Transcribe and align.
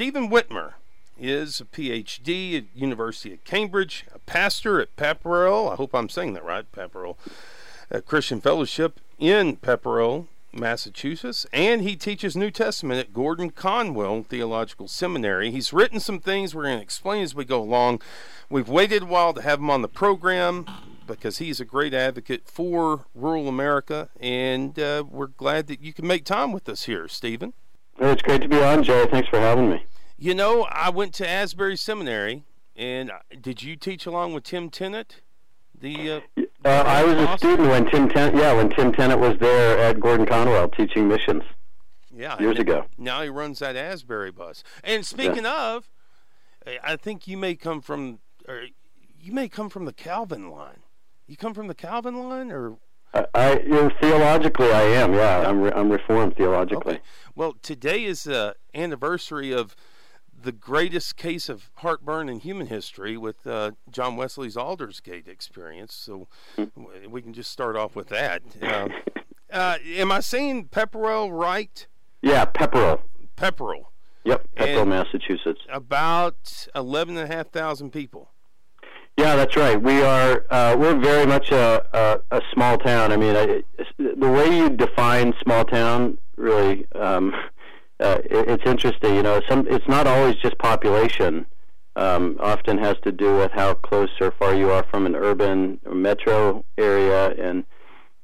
Stephen 0.00 0.30
Witmer 0.30 0.72
is 1.18 1.60
a 1.60 1.64
PhD 1.66 2.56
at 2.56 2.64
University 2.74 3.34
of 3.34 3.44
Cambridge, 3.44 4.06
a 4.14 4.18
pastor 4.18 4.80
at 4.80 4.96
Pepperell. 4.96 5.70
I 5.70 5.74
hope 5.74 5.94
I'm 5.94 6.08
saying 6.08 6.32
that 6.32 6.42
right, 6.42 6.64
Pepperell. 6.72 7.18
A 7.90 8.00
Christian 8.00 8.40
Fellowship 8.40 8.98
in 9.18 9.58
Pepperell, 9.58 10.28
Massachusetts, 10.54 11.44
and 11.52 11.82
he 11.82 11.96
teaches 11.96 12.34
New 12.34 12.50
Testament 12.50 12.98
at 12.98 13.12
Gordon 13.12 13.50
Conwell 13.50 14.22
Theological 14.22 14.88
Seminary. 14.88 15.50
He's 15.50 15.70
written 15.70 16.00
some 16.00 16.18
things 16.18 16.54
we're 16.54 16.62
going 16.62 16.78
to 16.78 16.82
explain 16.82 17.22
as 17.22 17.34
we 17.34 17.44
go 17.44 17.60
along. 17.60 18.00
We've 18.48 18.70
waited 18.70 19.02
a 19.02 19.04
while 19.04 19.34
to 19.34 19.42
have 19.42 19.58
him 19.58 19.68
on 19.68 19.82
the 19.82 19.86
program 19.86 20.64
because 21.06 21.36
he's 21.36 21.60
a 21.60 21.66
great 21.66 21.92
advocate 21.92 22.48
for 22.48 23.04
rural 23.14 23.48
America, 23.48 24.08
and 24.18 24.78
uh, 24.78 25.04
we're 25.06 25.26
glad 25.26 25.66
that 25.66 25.82
you 25.82 25.92
can 25.92 26.06
make 26.06 26.24
time 26.24 26.52
with 26.52 26.70
us 26.70 26.84
here, 26.84 27.06
Stephen. 27.06 27.52
It's 28.00 28.22
great 28.22 28.40
to 28.40 28.48
be 28.48 28.62
on, 28.62 28.82
Joe. 28.82 29.06
Thanks 29.10 29.28
for 29.28 29.38
having 29.38 29.68
me. 29.68 29.84
You 30.16 30.34
know, 30.34 30.62
I 30.70 30.88
went 30.88 31.12
to 31.14 31.28
Asbury 31.28 31.76
Seminary, 31.76 32.44
and 32.74 33.12
did 33.40 33.62
you 33.62 33.76
teach 33.76 34.06
along 34.06 34.32
with 34.32 34.44
Tim 34.44 34.70
Tennent? 34.70 35.20
The 35.78 36.10
uh, 36.10 36.20
uh, 36.64 36.68
I 36.68 37.04
was 37.04 37.14
a 37.16 37.38
student 37.38 37.68
when 37.68 37.90
Tim 37.90 38.08
Tennent, 38.08 38.36
yeah, 38.36 38.54
when 38.54 38.70
Tim 38.70 38.92
Tennent 38.92 39.18
was 39.18 39.38
there 39.38 39.78
at 39.78 40.00
Gordon 40.00 40.26
Conwell 40.26 40.68
teaching 40.68 41.08
missions. 41.08 41.42
Yeah, 42.14 42.38
years 42.40 42.58
ago. 42.58 42.86
Now 42.98 43.22
he 43.22 43.28
runs 43.28 43.60
that 43.60 43.76
Asbury 43.76 44.30
bus. 44.30 44.62
And 44.82 45.06
speaking 45.06 45.44
yeah. 45.44 45.74
of, 45.74 45.88
I 46.82 46.96
think 46.96 47.28
you 47.28 47.36
may 47.36 47.54
come 47.54 47.80
from, 47.80 48.18
or 48.48 48.64
you 49.18 49.32
may 49.32 49.48
come 49.48 49.70
from 49.70 49.84
the 49.84 49.92
Calvin 49.92 50.50
line. 50.50 50.80
You 51.26 51.36
come 51.36 51.54
from 51.54 51.66
the 51.66 51.74
Calvin 51.74 52.28
line, 52.28 52.50
or 52.50 52.76
I, 53.12 53.26
I 53.34 53.58
you 53.60 53.68
know, 53.68 53.90
theologically 54.00 54.70
I 54.72 54.82
am. 54.82 55.14
Yeah, 55.14 55.48
I'm 55.48 55.60
re- 55.60 55.72
I'm 55.74 55.90
reformed 55.90 56.36
theologically. 56.36 56.94
Okay. 56.94 57.02
Well, 57.34 57.54
today 57.62 58.04
is 58.04 58.24
the 58.24 58.56
anniversary 58.74 59.52
of 59.52 59.74
the 60.42 60.52
greatest 60.52 61.16
case 61.16 61.48
of 61.48 61.70
heartburn 61.76 62.28
in 62.28 62.40
human 62.40 62.68
history 62.68 63.16
with 63.16 63.46
uh, 63.46 63.72
John 63.90 64.16
Wesley's 64.16 64.56
Aldersgate 64.56 65.28
experience. 65.28 65.94
So 65.94 66.28
hmm. 66.56 66.64
we 67.10 67.20
can 67.20 67.32
just 67.32 67.50
start 67.50 67.76
off 67.76 67.94
with 67.94 68.08
that. 68.08 68.42
Uh, 68.62 68.88
uh, 69.52 69.78
am 69.96 70.12
I 70.12 70.20
saying 70.20 70.68
Pepperell 70.68 71.30
right? 71.30 71.86
Yeah, 72.22 72.44
Pepperell. 72.44 73.00
Pepperell. 73.36 73.86
Yep, 74.24 74.48
Pepperell, 74.56 74.82
and 74.82 74.90
Massachusetts. 74.90 75.60
About 75.72 76.68
eleven 76.74 77.16
and 77.16 77.30
a 77.30 77.34
half 77.34 77.48
thousand 77.48 77.90
people. 77.90 78.30
Yeah, 79.20 79.36
that's 79.36 79.54
right. 79.54 79.80
We 79.80 80.00
are 80.00 80.46
uh, 80.48 80.74
we're 80.78 80.98
very 80.98 81.26
much 81.26 81.50
a, 81.50 81.84
a, 81.92 82.38
a 82.38 82.40
small 82.54 82.78
town. 82.78 83.12
I 83.12 83.18
mean, 83.18 83.36
I, 83.36 83.62
the 83.98 84.30
way 84.30 84.56
you 84.56 84.70
define 84.70 85.34
small 85.42 85.66
town 85.66 86.16
really 86.38 86.86
um, 86.94 87.34
uh, 88.00 88.20
it, 88.24 88.48
it's 88.48 88.62
interesting. 88.64 89.14
You 89.14 89.22
know, 89.22 89.42
some 89.46 89.68
it's 89.68 89.86
not 89.86 90.06
always 90.06 90.36
just 90.36 90.56
population. 90.56 91.44
Um, 91.96 92.38
often 92.40 92.78
has 92.78 92.96
to 93.02 93.12
do 93.12 93.36
with 93.36 93.50
how 93.52 93.74
close 93.74 94.08
or 94.22 94.30
far 94.38 94.54
you 94.54 94.70
are 94.70 94.84
from 94.90 95.04
an 95.04 95.14
urban 95.14 95.80
or 95.84 95.94
metro 95.94 96.64
area, 96.78 97.32
and 97.32 97.64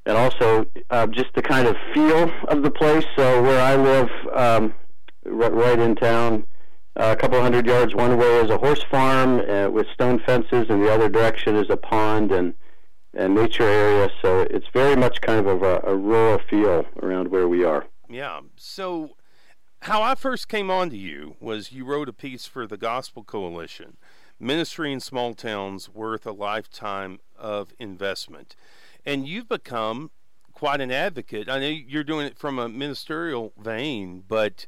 and 0.06 0.16
also 0.16 0.64
uh, 0.88 1.06
just 1.08 1.28
the 1.34 1.42
kind 1.42 1.68
of 1.68 1.76
feel 1.92 2.30
of 2.48 2.62
the 2.62 2.70
place. 2.70 3.04
So 3.16 3.42
where 3.42 3.60
I 3.60 3.76
live, 3.76 4.08
um, 4.34 4.72
right, 5.26 5.52
right 5.52 5.78
in 5.78 5.94
town 5.94 6.46
a 6.96 7.16
couple 7.16 7.40
hundred 7.40 7.66
yards 7.66 7.94
one 7.94 8.16
way 8.16 8.40
is 8.40 8.50
a 8.50 8.58
horse 8.58 8.82
farm 8.90 9.40
uh, 9.48 9.68
with 9.68 9.86
stone 9.92 10.18
fences, 10.20 10.66
and 10.68 10.82
the 10.82 10.92
other 10.92 11.08
direction 11.08 11.56
is 11.56 11.68
a 11.70 11.76
pond 11.76 12.32
and 12.32 12.54
and 13.14 13.34
nature 13.34 13.64
area. 13.64 14.10
So 14.20 14.40
it's 14.50 14.66
very 14.72 14.96
much 14.96 15.20
kind 15.20 15.46
of 15.46 15.62
a, 15.62 15.80
a 15.84 15.96
rural 15.96 16.38
feel 16.50 16.84
around 17.02 17.28
where 17.28 17.48
we 17.48 17.64
are. 17.64 17.86
Yeah. 18.10 18.40
So 18.56 19.16
how 19.82 20.02
I 20.02 20.14
first 20.14 20.48
came 20.48 20.70
on 20.70 20.90
to 20.90 20.96
you 20.96 21.36
was 21.40 21.72
you 21.72 21.84
wrote 21.84 22.08
a 22.08 22.12
piece 22.12 22.46
for 22.46 22.66
the 22.66 22.76
Gospel 22.76 23.24
Coalition, 23.24 23.96
Ministry 24.38 24.92
in 24.92 25.00
Small 25.00 25.32
Towns 25.32 25.88
Worth 25.88 26.26
a 26.26 26.32
Lifetime 26.32 27.20
of 27.38 27.72
Investment. 27.78 28.54
And 29.04 29.26
you've 29.26 29.48
become 29.48 30.10
quite 30.52 30.80
an 30.80 30.90
advocate. 30.90 31.48
I 31.48 31.58
know 31.58 31.68
you're 31.68 32.04
doing 32.04 32.26
it 32.26 32.38
from 32.38 32.58
a 32.58 32.68
ministerial 32.68 33.52
vein, 33.58 34.24
but 34.26 34.66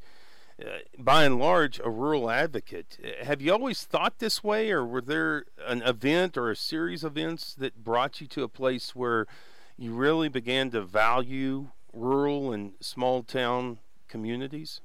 uh, 0.59 0.79
by 0.97 1.23
and 1.23 1.39
large, 1.39 1.79
a 1.83 1.89
rural 1.89 2.29
advocate. 2.29 2.97
Have 3.23 3.41
you 3.41 3.53
always 3.53 3.83
thought 3.83 4.19
this 4.19 4.43
way, 4.43 4.71
or 4.71 4.85
were 4.85 5.01
there 5.01 5.45
an 5.65 5.81
event 5.83 6.37
or 6.37 6.49
a 6.49 6.55
series 6.55 7.03
of 7.03 7.17
events 7.17 7.53
that 7.55 7.83
brought 7.83 8.19
you 8.19 8.27
to 8.27 8.43
a 8.43 8.47
place 8.47 8.95
where 8.95 9.25
you 9.77 9.93
really 9.93 10.29
began 10.29 10.69
to 10.71 10.81
value 10.81 11.69
rural 11.93 12.51
and 12.51 12.73
small 12.81 13.23
town 13.23 13.79
communities? 14.07 14.81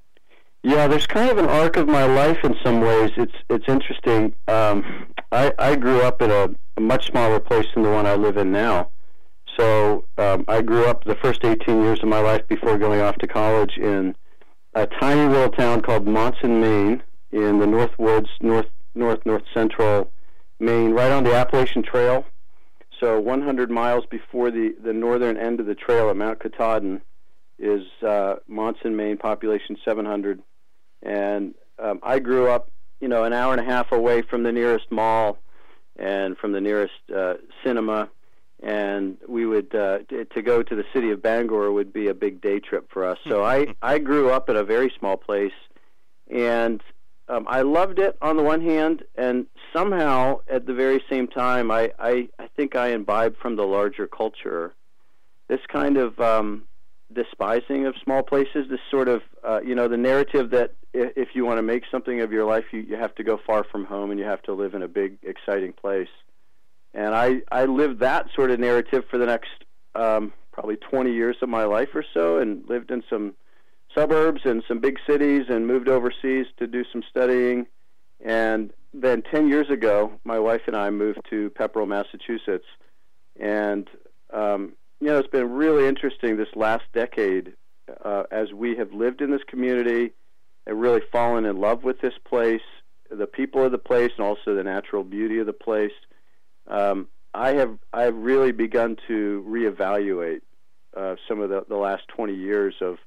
Yeah, 0.63 0.87
there's 0.87 1.07
kind 1.07 1.31
of 1.31 1.39
an 1.39 1.47
arc 1.47 1.77
of 1.77 1.89
my 1.89 2.05
life 2.05 2.39
in 2.43 2.57
some 2.63 2.81
ways. 2.81 3.11
It's 3.17 3.35
it's 3.51 3.69
interesting. 3.69 4.35
Um, 4.49 5.13
I 5.31 5.53
I 5.59 5.77
grew 5.77 6.01
up 6.01 6.23
in 6.23 6.31
a, 6.31 6.49
a 6.77 6.81
much 6.81 7.07
smaller 7.09 7.39
place 7.39 7.67
than 7.75 7.83
the 7.83 7.91
one 7.91 8.07
I 8.07 8.15
live 8.15 8.37
in 8.37 8.51
now. 8.51 8.91
So 9.59 10.05
um, 10.19 10.45
I 10.49 10.63
grew 10.63 10.87
up 10.87 11.05
the 11.05 11.17
first 11.17 11.45
18 11.45 11.83
years 11.83 12.03
of 12.03 12.09
my 12.09 12.21
life 12.21 12.47
before 12.49 12.79
going 12.79 13.01
off 13.01 13.17
to 13.17 13.27
college 13.27 13.77
in 13.77 14.17
a 14.75 14.87
tiny 14.87 15.29
little 15.29 15.51
town 15.51 15.83
called 15.83 16.07
Monson, 16.07 16.61
Maine, 16.61 17.03
in 17.33 17.59
the 17.59 17.67
North 17.67 17.97
Woods, 17.99 18.29
north 18.41 18.67
north 18.95 19.25
north 19.25 19.43
central 19.53 20.11
Maine, 20.61 20.93
right 20.93 21.11
on 21.11 21.25
the 21.25 21.35
Appalachian 21.35 21.83
Trail. 21.83 22.25
So 23.01 23.19
100 23.21 23.71
miles 23.71 24.05
before 24.07 24.51
the 24.51 24.75
the 24.83 24.93
northern 24.93 25.37
end 25.37 25.61
of 25.61 25.67
the 25.67 25.75
trail 25.75 26.11
at 26.11 26.17
Mount 26.17 26.41
Katahdin 26.41 27.01
is 27.59 27.83
uh, 28.07 28.37
Monson, 28.49 28.97
Maine, 28.97 29.17
population 29.17 29.77
700, 29.85 30.43
and 31.03 31.55
um, 31.79 32.01
I 32.03 32.19
grew 32.19 32.49
up, 32.49 32.71
you 33.01 33.09
know, 33.09 33.25
an 33.25 33.33
hour 33.33 33.53
and 33.53 33.61
a 33.61 33.65
half 33.65 33.93
away 33.93 34.23
from 34.23 34.43
the 34.43 34.53
nearest 34.53 34.91
mall 34.91 35.39
and 35.97 36.37
from 36.37 36.53
the 36.53 36.61
nearest 36.61 36.95
uh, 37.15 37.35
cinema 37.65 38.09
and 38.65 39.19
we 39.29 39.45
would 39.45 39.75
uh, 39.75 39.99
to 40.09 40.43
go 40.43 40.63
to 40.63 40.75
the 40.75 40.85
city 40.93 41.11
of 41.11 41.23
Bangor 41.23 41.71
would 41.71 41.93
be 41.93 42.09
a 42.09 42.15
big 42.15 42.41
day 42.41 42.61
trip 42.61 42.91
for 42.91 43.05
us. 43.05 43.19
So 43.29 43.45
I 43.45 43.75
I 43.83 43.99
grew 43.99 44.31
up 44.31 44.49
in 44.49 44.57
a 44.57 44.65
very 44.65 44.91
small 44.99 45.19
place, 45.19 45.53
and 46.31 46.83
um, 47.29 47.47
I 47.47 47.61
loved 47.61 47.99
it 47.99 48.17
on 48.23 48.39
the 48.39 48.43
one 48.43 48.63
hand, 48.63 49.05
and 49.17 49.47
somehow 49.73 50.41
at 50.49 50.67
the 50.67 50.73
very 50.73 51.05
same 51.11 51.29
time, 51.29 51.71
I 51.71 51.93
I, 51.99 52.29
I 52.39 52.49
think 52.57 52.75
I 52.75 52.89
imbibed 52.89 53.37
from 53.37 53.57
the 53.57 53.65
larger 53.65 54.07
culture 54.07 54.75
this 55.47 55.61
kind 55.71 55.99
of 55.99 56.19
um, 56.19 56.63
despising 57.13 57.85
of 57.85 57.95
small 58.03 58.23
places. 58.23 58.67
This 58.71 58.81
sort 58.91 59.09
of 59.09 59.21
uh, 59.47 59.61
you 59.63 59.75
know 59.75 59.89
the 59.89 59.99
narrative 59.99 60.51
that 60.51 60.73
if 60.95 61.31
you 61.35 61.45
want 61.45 61.59
to 61.59 61.63
make 61.63 61.83
something 61.91 62.23
of 62.23 62.33
your 62.33 62.47
life, 62.47 62.65
you 62.73 62.81
you 62.81 62.97
have 62.97 63.15
to 63.17 63.25
go 63.25 63.39
far 63.47 63.63
from 63.63 63.85
home 63.85 64.11
and 64.11 64.19
you 64.19 64.25
have 64.25 64.43
to 64.45 64.55
live 64.55 64.73
in 64.73 64.83
a 64.83 64.89
big 64.89 65.19
exciting 65.23 65.75
place 65.75 66.09
and 66.95 67.15
I 67.15 67.43
I 67.51 67.65
lived 67.65 68.01
that 68.01 68.27
sort 68.35 68.51
of 68.51 68.61
narrative 68.61 69.05
for 69.11 69.19
the 69.19 69.27
next 69.27 69.51
um, 69.95 70.33
probably 70.53 70.77
20 70.77 71.13
years 71.13 71.37
of 71.43 71.49
my 71.49 71.65
life 71.65 71.89
or 71.95 72.05
so, 72.15 72.39
and 72.39 72.67
lived 72.69 72.91
in 72.91 73.03
some 73.11 73.35
suburbs 73.95 74.43
and 74.45 74.63
some 74.67 74.79
big 74.79 74.99
cities, 75.07 75.47
and 75.49 75.67
moved 75.67 75.89
overseas 75.89 76.47
to 76.59 76.67
do 76.67 76.85
some 76.93 77.03
studying, 77.09 77.67
and 78.25 78.73
then 78.93 79.23
10 79.23 79.49
years 79.49 79.69
ago, 79.71 80.13
my 80.25 80.39
wife 80.39 80.63
and 80.67 80.77
I 80.77 80.91
moved 80.91 81.21
to 81.31 81.51
Pepperell, 81.51 81.89
Massachusetts, 81.89 82.67
and 83.39 83.89
um, 84.33 84.73
you 85.01 85.09
know 85.09 85.19
it's 85.19 85.29
been 85.29 85.51
really 85.51 85.87
interesting 85.89 86.37
this 86.37 86.55
last 86.55 86.85
decade 86.93 87.55
uh, 88.05 88.25
as 88.31 88.53
we 88.53 88.77
have 88.77 88.93
lived 88.93 89.21
in 89.21 89.31
this 89.31 89.43
community 89.49 90.13
and 90.67 90.81
really 90.81 91.03
fallen 91.13 91.45
in 91.45 91.61
love 91.61 91.83
with 91.83 92.01
this 92.01 92.15
place, 92.25 92.63
the 93.11 93.27
people 93.27 93.65
of 93.65 93.73
the 93.73 93.79
place, 93.79 94.13
and 94.17 94.25
also 94.25 94.55
the 94.55 94.63
natural 94.63 95.05
beauty 95.05 95.39
of 95.39 95.47
the 95.47 95.53
place 95.53 95.93
um, 96.67 97.09
I 97.33 97.55
have 97.55 97.79
I've 97.93 98.17
really 98.17 98.53
begun 98.53 98.97
to 99.09 99.45
reevaluate 99.49 100.43
uh, 100.97 101.17
some 101.27 101.41
of 101.41 101.51
the, 101.51 101.65
the 101.69 101.77
last 101.77 102.07
20 102.09 102.35
years 102.35 102.75
of 102.81 102.99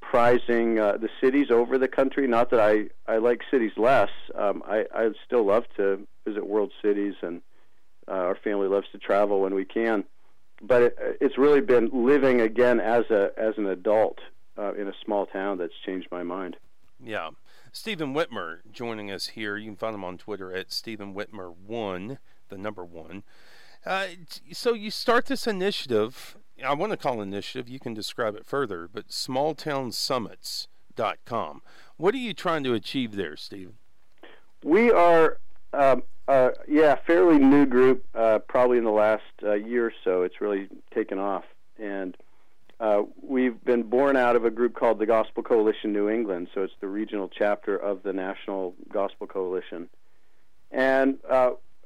prizing 0.00 0.78
uh, 0.78 0.96
the 0.96 1.10
cities 1.20 1.50
over 1.50 1.78
the 1.78 1.86
country. 1.86 2.26
Not 2.26 2.50
that 2.50 2.60
I, 2.60 2.86
I 3.06 3.18
like 3.18 3.42
cities 3.50 3.72
less. 3.76 4.10
Um, 4.34 4.62
I 4.66 4.86
I 4.94 5.10
still 5.26 5.44
love 5.44 5.64
to 5.76 6.06
visit 6.26 6.46
world 6.46 6.72
cities, 6.82 7.14
and 7.22 7.42
uh, 8.08 8.12
our 8.12 8.34
family 8.34 8.68
loves 8.68 8.86
to 8.92 8.98
travel 8.98 9.42
when 9.42 9.54
we 9.54 9.64
can. 9.64 10.04
But 10.62 10.82
it, 10.82 10.98
it's 11.20 11.38
really 11.38 11.60
been 11.60 11.90
living 11.92 12.40
again 12.40 12.80
as 12.80 13.04
a 13.10 13.30
as 13.36 13.54
an 13.58 13.66
adult 13.66 14.18
uh, 14.58 14.72
in 14.72 14.88
a 14.88 14.94
small 15.04 15.26
town 15.26 15.58
that's 15.58 15.74
changed 15.84 16.08
my 16.10 16.22
mind. 16.22 16.56
Yeah. 17.02 17.30
Stephen 17.72 18.14
Witmer 18.14 18.58
joining 18.72 19.10
us 19.12 19.28
here. 19.28 19.56
You 19.56 19.66
can 19.66 19.76
find 19.76 19.94
him 19.94 20.04
on 20.04 20.18
Twitter 20.18 20.52
at 20.52 20.72
Stephen 20.72 21.14
Witmer 21.14 21.54
one 21.54 22.18
the 22.50 22.58
number 22.58 22.84
one. 22.84 23.22
Uh, 23.84 24.06
so 24.52 24.74
you 24.74 24.90
start 24.90 25.24
this 25.26 25.46
initiative. 25.46 26.36
I 26.64 26.74
want 26.74 26.92
to 26.92 26.96
call 26.98 27.22
initiative. 27.22 27.68
You 27.68 27.80
can 27.80 27.94
describe 27.94 28.36
it 28.36 28.44
further, 28.44 28.88
but 28.92 29.08
smalltownsummits.com. 29.08 31.62
What 31.96 32.14
are 32.14 32.18
you 32.18 32.34
trying 32.34 32.62
to 32.64 32.74
achieve 32.74 33.16
there, 33.16 33.36
Stephen? 33.36 33.78
We 34.62 34.90
are, 34.90 35.38
um, 35.72 36.02
uh, 36.28 36.50
yeah, 36.68 36.96
fairly 37.06 37.38
new 37.38 37.64
group. 37.64 38.04
Uh, 38.14 38.40
probably 38.40 38.76
in 38.76 38.84
the 38.84 38.90
last 38.90 39.22
uh, 39.42 39.54
year 39.54 39.86
or 39.86 39.94
so, 40.04 40.20
it's 40.22 40.42
really 40.42 40.68
taken 40.94 41.18
off, 41.18 41.44
and 41.78 42.14
uh, 42.80 43.04
we've 43.22 43.64
been 43.64 43.84
born 43.84 44.16
out 44.16 44.36
of 44.36 44.44
a 44.44 44.50
group 44.50 44.74
called 44.74 44.98
the 44.98 45.06
Gospel 45.06 45.42
Coalition 45.42 45.92
New 45.92 46.10
England. 46.10 46.48
So 46.54 46.62
it's 46.62 46.74
the 46.80 46.88
regional 46.88 47.28
chapter 47.28 47.76
of 47.76 48.02
the 48.02 48.12
National 48.12 48.74
Gospel 48.92 49.26
Coalition. 49.26 49.88
And 50.70 51.18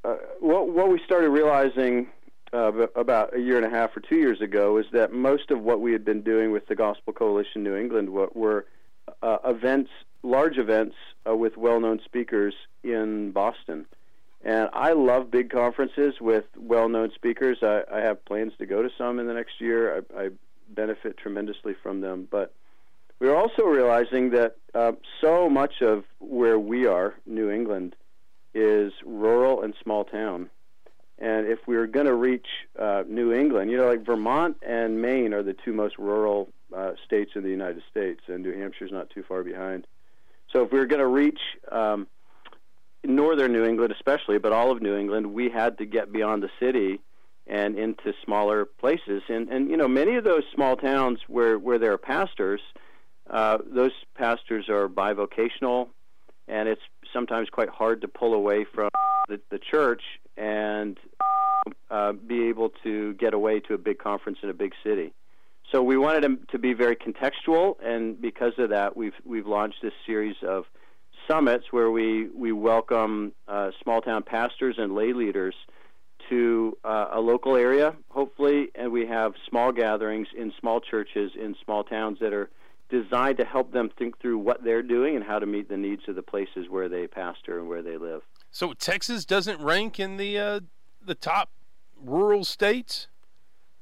uh, 0.05 0.17
what, 0.39 0.69
what 0.69 0.89
we 0.89 1.01
started 1.03 1.29
realizing 1.29 2.07
uh, 2.53 2.71
about 2.95 3.35
a 3.35 3.39
year 3.39 3.57
and 3.57 3.65
a 3.65 3.69
half 3.69 3.95
or 3.97 4.01
two 4.01 4.17
years 4.17 4.39
ago 4.39 4.77
is 4.77 4.85
that 4.91 5.11
most 5.11 5.51
of 5.51 5.61
what 5.61 5.81
we 5.81 5.91
had 5.91 6.05
been 6.05 6.21
doing 6.21 6.51
with 6.51 6.67
the 6.67 6.75
Gospel 6.75 7.11
Coalition 7.11 7.63
New 7.63 7.75
England 7.75 8.09
were, 8.09 8.29
were 8.33 8.65
uh, 9.23 9.37
events, 9.45 9.89
large 10.23 10.57
events 10.57 10.95
uh, 11.27 11.35
with 11.35 11.57
well-known 11.57 11.99
speakers 12.05 12.53
in 12.83 13.31
Boston. 13.31 13.85
And 14.43 14.69
I 14.73 14.93
love 14.93 15.31
big 15.31 15.49
conferences 15.49 16.21
with 16.21 16.45
well-known 16.55 17.11
speakers. 17.15 17.57
I, 17.63 17.83
I 17.91 18.01
have 18.01 18.23
plans 18.25 18.53
to 18.59 18.67
go 18.67 18.83
to 18.83 18.89
some 18.95 19.19
in 19.19 19.25
the 19.25 19.33
next 19.33 19.59
year. 19.59 20.03
I, 20.15 20.25
I 20.25 20.29
benefit 20.69 21.17
tremendously 21.17 21.73
from 21.81 22.01
them. 22.01 22.27
But 22.29 22.53
we're 23.19 23.35
also 23.35 23.63
realizing 23.63 24.29
that 24.31 24.57
uh, 24.75 24.91
so 25.19 25.49
much 25.49 25.81
of 25.81 26.03
where 26.19 26.59
we 26.59 26.85
are, 26.85 27.15
New 27.25 27.49
England, 27.49 27.95
is 28.55 28.93
rural 29.05 29.61
and 29.61 29.75
small 29.83 30.05
town. 30.05 30.49
And 31.19 31.47
if 31.47 31.59
we 31.67 31.75
are 31.75 31.87
going 31.87 32.07
to 32.07 32.15
reach 32.15 32.47
uh, 32.79 33.03
New 33.07 33.31
England, 33.31 33.69
you 33.69 33.77
know, 33.77 33.87
like 33.87 34.05
Vermont 34.05 34.57
and 34.65 35.01
Maine 35.01 35.33
are 35.33 35.43
the 35.43 35.53
two 35.53 35.73
most 35.73 35.97
rural 35.97 36.49
uh, 36.75 36.93
states 37.05 37.31
in 37.35 37.43
the 37.43 37.49
United 37.49 37.83
States, 37.89 38.21
and 38.27 38.43
New 38.43 38.53
Hampshire's 38.53 38.91
not 38.91 39.09
too 39.09 39.23
far 39.23 39.43
behind. 39.43 39.85
So 40.51 40.63
if 40.63 40.71
we 40.71 40.79
were 40.79 40.85
going 40.85 40.99
to 40.99 41.07
reach 41.07 41.39
um, 41.71 42.07
northern 43.03 43.53
New 43.53 43.63
England, 43.63 43.93
especially, 43.93 44.39
but 44.39 44.51
all 44.51 44.71
of 44.71 44.81
New 44.81 44.95
England, 44.95 45.33
we 45.33 45.49
had 45.49 45.77
to 45.77 45.85
get 45.85 46.11
beyond 46.11 46.43
the 46.43 46.49
city 46.59 46.99
and 47.47 47.77
into 47.77 48.13
smaller 48.23 48.65
places. 48.65 49.21
And 49.29 49.49
and 49.49 49.69
you 49.69 49.77
know, 49.77 49.87
many 49.87 50.15
of 50.15 50.23
those 50.23 50.43
small 50.53 50.75
towns 50.75 51.19
where 51.27 51.57
where 51.57 51.79
there 51.79 51.93
are 51.93 51.97
pastors, 51.97 52.61
uh, 53.29 53.59
those 53.65 53.91
pastors 54.15 54.67
are 54.69 54.89
bivocational, 54.89 55.89
and 56.47 56.67
it's 56.67 56.81
sometimes 57.15 57.49
quite 57.49 57.69
hard 57.69 58.01
to 58.01 58.07
pull 58.07 58.33
away 58.33 58.65
from 58.75 58.89
the, 59.29 59.39
the 59.49 59.57
church 59.57 60.01
and 60.37 60.97
uh, 61.89 62.11
be 62.11 62.49
able 62.49 62.69
to 62.83 63.13
get 63.13 63.33
away 63.33 63.59
to 63.61 63.73
a 63.73 63.77
big 63.77 63.97
conference 63.97 64.37
in 64.43 64.49
a 64.49 64.53
big 64.53 64.73
city. 64.83 65.13
So 65.71 65.81
we 65.81 65.97
wanted 65.97 66.23
them 66.23 66.45
to 66.51 66.59
be 66.59 66.73
very 66.73 66.95
contextual, 66.95 67.75
and 67.83 68.21
because 68.21 68.53
of 68.59 68.69
that, 68.69 68.95
we've 68.95 69.15
we've 69.25 69.47
launched 69.47 69.77
this 69.81 69.93
series 70.05 70.35
of 70.47 70.65
summits 71.27 71.65
where 71.71 71.89
we 71.89 72.27
we 72.35 72.51
welcome 72.51 73.33
uh, 73.47 73.71
small 73.81 74.01
town 74.01 74.21
pastors 74.21 74.75
and 74.77 74.93
lay 74.93 75.11
leaders 75.13 75.55
to 76.29 76.77
uh, 76.83 77.07
a 77.13 77.19
local 77.19 77.55
area, 77.55 77.95
hopefully, 78.09 78.69
and 78.75 78.91
we 78.91 79.07
have 79.07 79.33
small 79.49 79.71
gatherings 79.71 80.27
in 80.37 80.51
small 80.59 80.79
churches 80.79 81.31
in 81.39 81.55
small 81.63 81.83
towns 81.83 82.19
that 82.19 82.33
are 82.33 82.49
designed 82.89 83.37
to 83.37 83.45
help 83.45 83.71
them 83.71 83.89
think 83.97 84.19
through 84.19 84.37
what 84.37 84.63
they're 84.63 84.83
doing 84.83 85.15
and 85.15 85.25
how 85.25 85.39
to 85.39 85.45
meet 85.45 85.69
the 85.69 85.77
needs 85.77 86.03
of 86.07 86.15
the 86.15 86.21
places 86.21 86.67
where 86.69 86.87
they 86.87 87.07
pastor 87.07 87.59
and 87.59 87.67
where 87.67 87.81
they 87.81 87.97
live. 87.97 88.21
So 88.51 88.73
Texas 88.73 89.25
doesn't 89.25 89.61
rank 89.61 89.99
in 89.99 90.17
the 90.17 90.37
uh, 90.37 90.59
the 91.03 91.15
top 91.15 91.49
rural 92.01 92.43
states. 92.43 93.07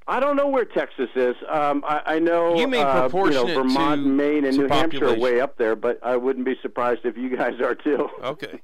I 0.06 0.20
don't 0.20 0.36
know 0.36 0.48
where 0.48 0.66
Texas 0.66 1.10
is. 1.16 1.36
Um, 1.50 1.84
I, 1.88 2.02
I, 2.06 2.20
know 2.20 2.56
you 2.56 2.68
mean 2.68 2.86
uh, 2.86 3.10
you 3.14 3.30
know, 3.30 3.46
Vermont, 3.46 4.04
to, 4.04 4.10
Maine, 4.10 4.44
and 4.44 4.58
New 4.58 4.68
population. 4.68 5.02
Hampshire 5.02 5.08
are 5.08 5.20
way 5.20 5.40
up 5.40 5.58
there, 5.58 5.78
but 5.78 6.00
I 6.04 6.18
wouldn't 6.18 6.46
be 6.46 6.56
surprised 6.62 7.02
if 7.06 7.16
you 7.16 7.36
guys 7.36 7.62
are 7.62 7.76
too. 7.76 8.10
Okay. 8.22 8.62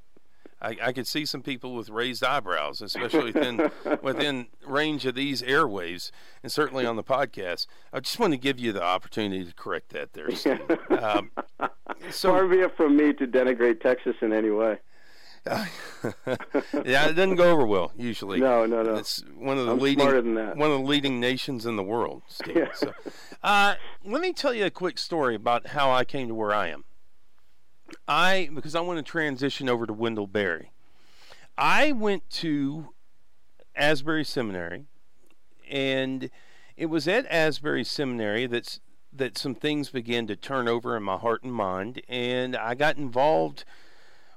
I, 0.61 0.75
I 0.81 0.91
could 0.91 1.07
see 1.07 1.25
some 1.25 1.41
people 1.41 1.73
with 1.73 1.89
raised 1.89 2.23
eyebrows, 2.23 2.81
especially 2.81 3.31
within 3.31 3.71
within 4.01 4.47
range 4.65 5.05
of 5.05 5.15
these 5.15 5.41
airwaves, 5.41 6.11
and 6.43 6.51
certainly 6.51 6.85
on 6.85 6.95
the 6.95 7.03
podcast. 7.03 7.65
I 7.93 7.99
just 7.99 8.19
want 8.19 8.33
to 8.33 8.37
give 8.37 8.59
you 8.59 8.71
the 8.71 8.83
opportunity 8.83 9.45
to 9.45 9.53
correct 9.53 9.89
that 9.89 10.13
there, 10.13 10.31
Steve. 10.35 10.59
um, 10.89 11.31
so, 12.09 12.31
Far 12.31 12.47
be 12.47 12.57
it 12.57 12.75
from 12.75 12.97
me 12.97 13.13
to 13.13 13.27
denigrate 13.27 13.81
Texas 13.81 14.15
in 14.21 14.33
any 14.33 14.49
way. 14.49 14.77
Uh, 15.45 15.65
yeah, 16.85 17.07
it 17.07 17.13
doesn't 17.13 17.35
go 17.35 17.49
over 17.49 17.65
well 17.65 17.93
usually. 17.95 18.39
No, 18.39 18.65
no, 18.65 18.83
no. 18.83 18.95
It's 18.95 19.23
one 19.37 19.57
of 19.57 19.65
the 19.65 19.71
I'm 19.71 19.79
leading 19.79 20.35
one 20.35 20.71
of 20.71 20.79
the 20.81 20.85
leading 20.85 21.19
nations 21.19 21.65
in 21.65 21.77
the 21.77 21.83
world. 21.83 22.23
Steve. 22.27 22.57
Yeah. 22.57 22.73
So, 22.73 22.93
uh, 23.41 23.75
let 24.03 24.21
me 24.21 24.33
tell 24.33 24.53
you 24.53 24.65
a 24.65 24.69
quick 24.69 24.97
story 24.97 25.35
about 25.35 25.67
how 25.67 25.91
I 25.91 26.03
came 26.03 26.27
to 26.27 26.35
where 26.35 26.53
I 26.53 26.67
am. 26.67 26.83
I 28.07 28.49
because 28.53 28.75
I 28.75 28.81
want 28.81 28.97
to 28.97 29.03
transition 29.03 29.69
over 29.69 29.85
to 29.85 29.93
Wendell 29.93 30.27
Berry. 30.27 30.71
I 31.57 31.91
went 31.91 32.29
to 32.31 32.89
Asbury 33.75 34.23
Seminary, 34.23 34.85
and 35.69 36.29
it 36.77 36.87
was 36.87 37.07
at 37.07 37.25
Asbury 37.29 37.83
Seminary 37.83 38.47
that's 38.47 38.79
that 39.11 39.37
some 39.37 39.55
things 39.55 39.89
began 39.89 40.27
to 40.27 40.35
turn 40.35 40.67
over 40.67 40.95
in 40.95 41.03
my 41.03 41.17
heart 41.17 41.43
and 41.43 41.53
mind, 41.53 42.01
and 42.07 42.55
I 42.55 42.75
got 42.75 42.97
involved 42.97 43.65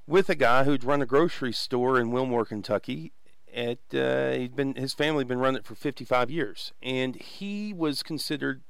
with 0.06 0.28
a 0.28 0.34
guy 0.34 0.64
who'd 0.64 0.84
run 0.84 1.02
a 1.02 1.06
grocery 1.06 1.52
store 1.52 2.00
in 2.00 2.10
Wilmore, 2.10 2.44
Kentucky. 2.44 3.12
At 3.54 3.78
uh, 3.94 4.30
he'd 4.30 4.56
been 4.56 4.74
his 4.76 4.94
family 4.94 5.20
had 5.20 5.28
been 5.28 5.38
running 5.38 5.58
it 5.58 5.66
for 5.66 5.74
55 5.74 6.30
years, 6.30 6.72
and 6.82 7.16
he 7.16 7.74
was 7.74 8.02
considered 8.02 8.62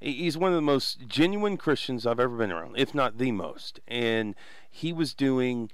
he's 0.00 0.36
one 0.36 0.50
of 0.52 0.56
the 0.56 0.62
most 0.62 1.06
genuine 1.06 1.56
Christians 1.56 2.06
I've 2.06 2.20
ever 2.20 2.36
been 2.36 2.52
around, 2.52 2.78
if 2.78 2.94
not 2.94 3.18
the 3.18 3.32
most. 3.32 3.80
And 3.88 4.34
he 4.70 4.92
was 4.92 5.14
doing 5.14 5.70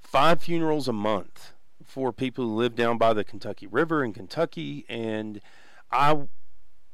five 0.00 0.42
funerals 0.42 0.88
a 0.88 0.92
month 0.92 1.52
for 1.84 2.12
people 2.12 2.44
who 2.44 2.54
live 2.54 2.74
down 2.74 2.98
by 2.98 3.12
the 3.12 3.24
Kentucky 3.24 3.66
River 3.66 4.04
in 4.04 4.12
Kentucky. 4.12 4.84
And 4.88 5.40
I, 5.90 6.22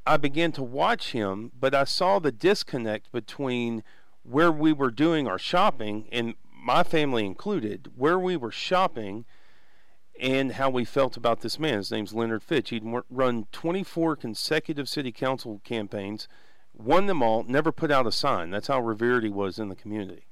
I 0.06 0.16
began 0.16 0.52
to 0.52 0.62
watch 0.62 1.12
him, 1.12 1.52
but 1.58 1.74
I 1.74 1.84
saw 1.84 2.18
the 2.18 2.32
disconnect 2.32 3.12
between 3.12 3.82
where 4.22 4.52
we 4.52 4.72
were 4.72 4.90
doing 4.90 5.26
our 5.26 5.38
shopping, 5.38 6.08
and 6.12 6.34
my 6.52 6.82
family 6.82 7.24
included, 7.24 7.92
where 7.96 8.18
we 8.18 8.36
were 8.36 8.50
shopping 8.50 9.24
and 10.20 10.52
how 10.52 10.68
we 10.68 10.84
felt 10.84 11.16
about 11.16 11.40
this 11.40 11.58
man. 11.58 11.78
His 11.78 11.92
name's 11.92 12.12
Leonard 12.12 12.42
Fitch. 12.42 12.70
He'd 12.70 12.84
run 13.08 13.46
24 13.52 14.16
consecutive 14.16 14.88
city 14.88 15.12
council 15.12 15.60
campaigns 15.64 16.28
won 16.78 17.06
them 17.06 17.22
all, 17.22 17.42
never 17.44 17.72
put 17.72 17.90
out 17.90 18.06
a 18.06 18.12
sign. 18.12 18.50
That's 18.50 18.68
how 18.68 18.80
revered 18.80 19.24
he 19.24 19.30
was 19.30 19.58
in 19.58 19.68
the 19.68 19.74
community. 19.74 20.24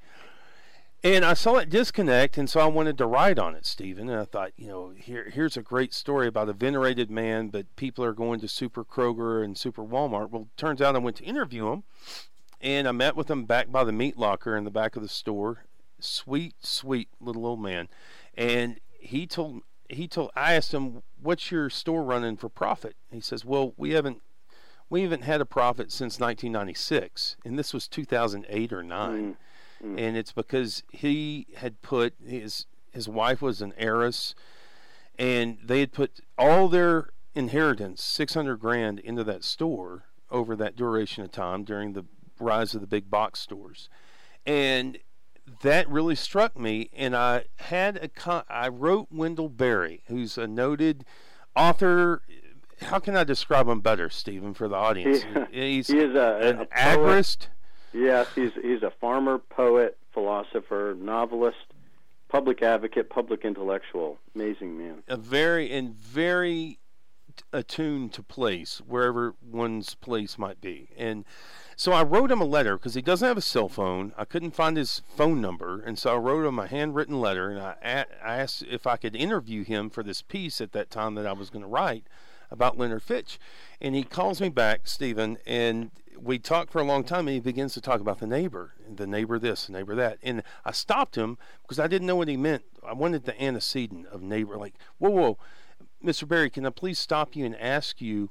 And 1.04 1.24
I 1.24 1.34
saw 1.34 1.56
it 1.56 1.70
disconnect, 1.70 2.38
and 2.38 2.48
so 2.48 2.58
I 2.58 2.66
wanted 2.66 2.98
to 2.98 3.06
write 3.06 3.38
on 3.38 3.54
it, 3.54 3.66
Stephen. 3.66 4.08
And 4.08 4.18
I 4.18 4.24
thought, 4.24 4.52
you 4.56 4.66
know, 4.66 4.92
here 4.96 5.30
here's 5.30 5.56
a 5.56 5.62
great 5.62 5.92
story 5.92 6.26
about 6.26 6.48
a 6.48 6.52
venerated 6.52 7.10
man, 7.10 7.48
but 7.48 7.66
people 7.76 8.04
are 8.04 8.12
going 8.12 8.40
to 8.40 8.48
Super 8.48 8.84
Kroger 8.84 9.44
and 9.44 9.56
Super 9.56 9.84
Walmart. 9.84 10.30
Well, 10.30 10.48
turns 10.56 10.80
out 10.80 10.96
I 10.96 10.98
went 10.98 11.16
to 11.18 11.24
interview 11.24 11.70
him, 11.70 11.84
and 12.60 12.88
I 12.88 12.92
met 12.92 13.14
with 13.14 13.30
him 13.30 13.44
back 13.44 13.70
by 13.70 13.84
the 13.84 13.92
meat 13.92 14.16
locker 14.16 14.56
in 14.56 14.64
the 14.64 14.70
back 14.70 14.96
of 14.96 15.02
the 15.02 15.08
store. 15.08 15.66
Sweet, 16.00 16.54
sweet 16.60 17.08
little 17.20 17.46
old 17.46 17.60
man, 17.60 17.88
and 18.36 18.80
he 18.98 19.26
told 19.26 19.62
he 19.88 20.08
told 20.08 20.30
I 20.34 20.54
asked 20.54 20.74
him, 20.74 21.02
"What's 21.22 21.50
your 21.50 21.70
store 21.70 22.02
running 22.02 22.36
for 22.36 22.48
profit?" 22.48 22.96
He 23.12 23.20
says, 23.20 23.44
"Well, 23.44 23.74
we 23.76 23.90
haven't 23.90 24.22
we 24.88 25.02
haven't 25.02 25.24
had 25.24 25.40
a 25.40 25.46
profit 25.46 25.90
since 25.90 26.20
1996, 26.20 27.36
and 27.44 27.58
this 27.58 27.74
was 27.74 27.88
2008 27.88 28.72
or 28.72 28.82
9. 28.82 29.36
Mm-hmm. 29.82 29.98
And 29.98 30.16
it's 30.16 30.32
because 30.32 30.82
he 30.90 31.46
had 31.56 31.82
put 31.82 32.14
his 32.24 32.66
his 32.92 33.08
wife 33.08 33.42
was 33.42 33.60
an 33.60 33.74
heiress, 33.76 34.34
and 35.18 35.58
they 35.62 35.80
had 35.80 35.92
put 35.92 36.20
all 36.38 36.68
their 36.68 37.10
inheritance, 37.34 38.02
600 38.02 38.56
grand, 38.56 39.00
into 39.00 39.22
that 39.24 39.44
store 39.44 40.04
over 40.30 40.56
that 40.56 40.76
duration 40.76 41.22
of 41.22 41.30
time 41.30 41.62
during 41.62 41.92
the 41.92 42.06
rise 42.40 42.74
of 42.74 42.80
the 42.80 42.86
big 42.86 43.10
box 43.10 43.40
stores, 43.40 43.90
and 44.46 44.98
that 45.62 45.88
really 45.88 46.14
struck 46.14 46.58
me. 46.58 46.88
And 46.94 47.14
I 47.14 47.44
had 47.56 47.96
a 47.98 48.08
con- 48.08 48.44
I 48.48 48.68
wrote 48.68 49.08
Wendell 49.10 49.50
Berry, 49.50 50.02
who's 50.06 50.38
a 50.38 50.46
noted 50.46 51.04
author 51.54 52.22
how 52.82 52.98
can 52.98 53.16
I 53.16 53.24
describe 53.24 53.68
him 53.68 53.80
better, 53.80 54.10
Stephen, 54.10 54.54
for 54.54 54.68
the 54.68 54.76
audience? 54.76 55.24
He, 55.50 55.76
he's 55.76 55.86
he 55.88 55.98
is 55.98 56.14
a, 56.14 56.38
an 56.42 56.60
a 56.60 56.66
agorist. 56.66 57.48
Yes, 57.92 58.28
he's 58.34 58.52
he's 58.60 58.82
a 58.82 58.90
farmer, 59.00 59.38
poet, 59.38 59.96
philosopher, 60.12 60.94
novelist, 60.98 61.72
public 62.28 62.62
advocate, 62.62 63.08
public 63.08 63.44
intellectual. 63.44 64.18
Amazing 64.34 64.78
man. 64.78 65.02
A 65.08 65.16
very 65.16 65.72
and 65.72 65.94
very 65.94 66.78
attuned 67.52 68.12
to 68.14 68.22
place 68.22 68.80
wherever 68.86 69.34
one's 69.42 69.94
place 69.94 70.38
might 70.38 70.60
be, 70.60 70.90
and 70.96 71.24
so 71.76 71.92
I 71.92 72.02
wrote 72.02 72.30
him 72.30 72.40
a 72.40 72.46
letter 72.46 72.76
because 72.76 72.94
he 72.94 73.02
doesn't 73.02 73.26
have 73.26 73.36
a 73.36 73.42
cell 73.42 73.68
phone. 73.68 74.12
I 74.16 74.24
couldn't 74.24 74.54
find 74.54 74.76
his 74.76 75.02
phone 75.16 75.40
number, 75.40 75.80
and 75.80 75.98
so 75.98 76.14
I 76.14 76.16
wrote 76.16 76.46
him 76.46 76.58
a 76.58 76.66
handwritten 76.66 77.20
letter, 77.20 77.50
and 77.50 77.60
I, 77.60 78.06
I 78.22 78.36
asked 78.38 78.64
if 78.68 78.86
I 78.86 78.96
could 78.96 79.14
interview 79.16 79.64
him 79.64 79.90
for 79.90 80.02
this 80.02 80.22
piece 80.22 80.60
at 80.60 80.72
that 80.72 80.90
time 80.90 81.14
that 81.14 81.26
I 81.26 81.32
was 81.32 81.50
going 81.50 81.62
to 81.62 81.68
write 81.68 82.06
about 82.50 82.78
Leonard 82.78 83.02
Fitch. 83.02 83.38
And 83.80 83.94
he 83.94 84.02
calls 84.02 84.40
me 84.40 84.48
back, 84.48 84.86
Stephen, 84.86 85.38
and 85.46 85.90
we 86.18 86.38
talk 86.38 86.70
for 86.70 86.80
a 86.80 86.84
long 86.84 87.04
time, 87.04 87.28
and 87.28 87.34
he 87.34 87.40
begins 87.40 87.74
to 87.74 87.80
talk 87.80 88.00
about 88.00 88.18
the 88.18 88.26
neighbor, 88.26 88.72
the 88.88 89.06
neighbor 89.06 89.38
this, 89.38 89.66
the 89.66 89.72
neighbor 89.72 89.94
that. 89.94 90.18
And 90.22 90.42
I 90.64 90.72
stopped 90.72 91.16
him 91.16 91.38
because 91.62 91.78
I 91.78 91.86
didn't 91.86 92.06
know 92.06 92.16
what 92.16 92.28
he 92.28 92.36
meant. 92.36 92.64
I 92.86 92.92
wanted 92.94 93.24
the 93.24 93.40
antecedent 93.42 94.06
of 94.06 94.22
neighbor, 94.22 94.56
like, 94.56 94.74
whoa, 94.98 95.10
whoa, 95.10 95.38
Mr. 96.04 96.26
Berry, 96.26 96.50
can 96.50 96.66
I 96.66 96.70
please 96.70 96.98
stop 96.98 97.34
you 97.34 97.44
and 97.44 97.56
ask 97.56 98.00
you 98.00 98.30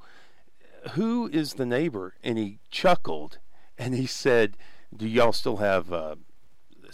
who 0.92 1.28
is 1.28 1.54
the 1.54 1.66
neighbor? 1.66 2.16
And 2.24 2.38
he 2.38 2.60
chuckled 2.70 3.40
and 3.78 3.94
he 3.94 4.06
said, 4.06 4.58
Do 4.96 5.08
y'all 5.08 5.34
still 5.34 5.58
have 5.58 5.92
uh, 5.92 6.16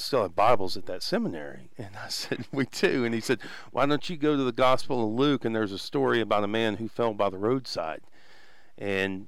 still 0.02 0.24
have 0.24 0.36
Bibles 0.36 0.78
at 0.78 0.86
that 0.88 1.04
seminary? 1.04 1.70
And 1.78 1.96
I 1.96 2.10
said, 2.10 2.46
We 2.52 2.66
do. 2.66 3.06
And 3.06 3.14
he 3.14 3.22
said, 3.22 3.40
Why 3.72 3.86
don't 3.86 4.10
you 4.10 4.18
go 4.18 4.36
to 4.36 4.44
the 4.44 4.52
Gospel 4.52 5.06
of 5.06 5.14
Luke? 5.14 5.46
And 5.46 5.56
there's 5.56 5.72
a 5.72 5.80
story 5.80 6.22
about 6.22 6.44
a 6.44 6.48
man 6.48 6.78
who 6.78 6.88
fell 6.88 7.14
by 7.14 7.30
the 7.30 7.38
roadside. 7.38 8.02
And 8.78 9.28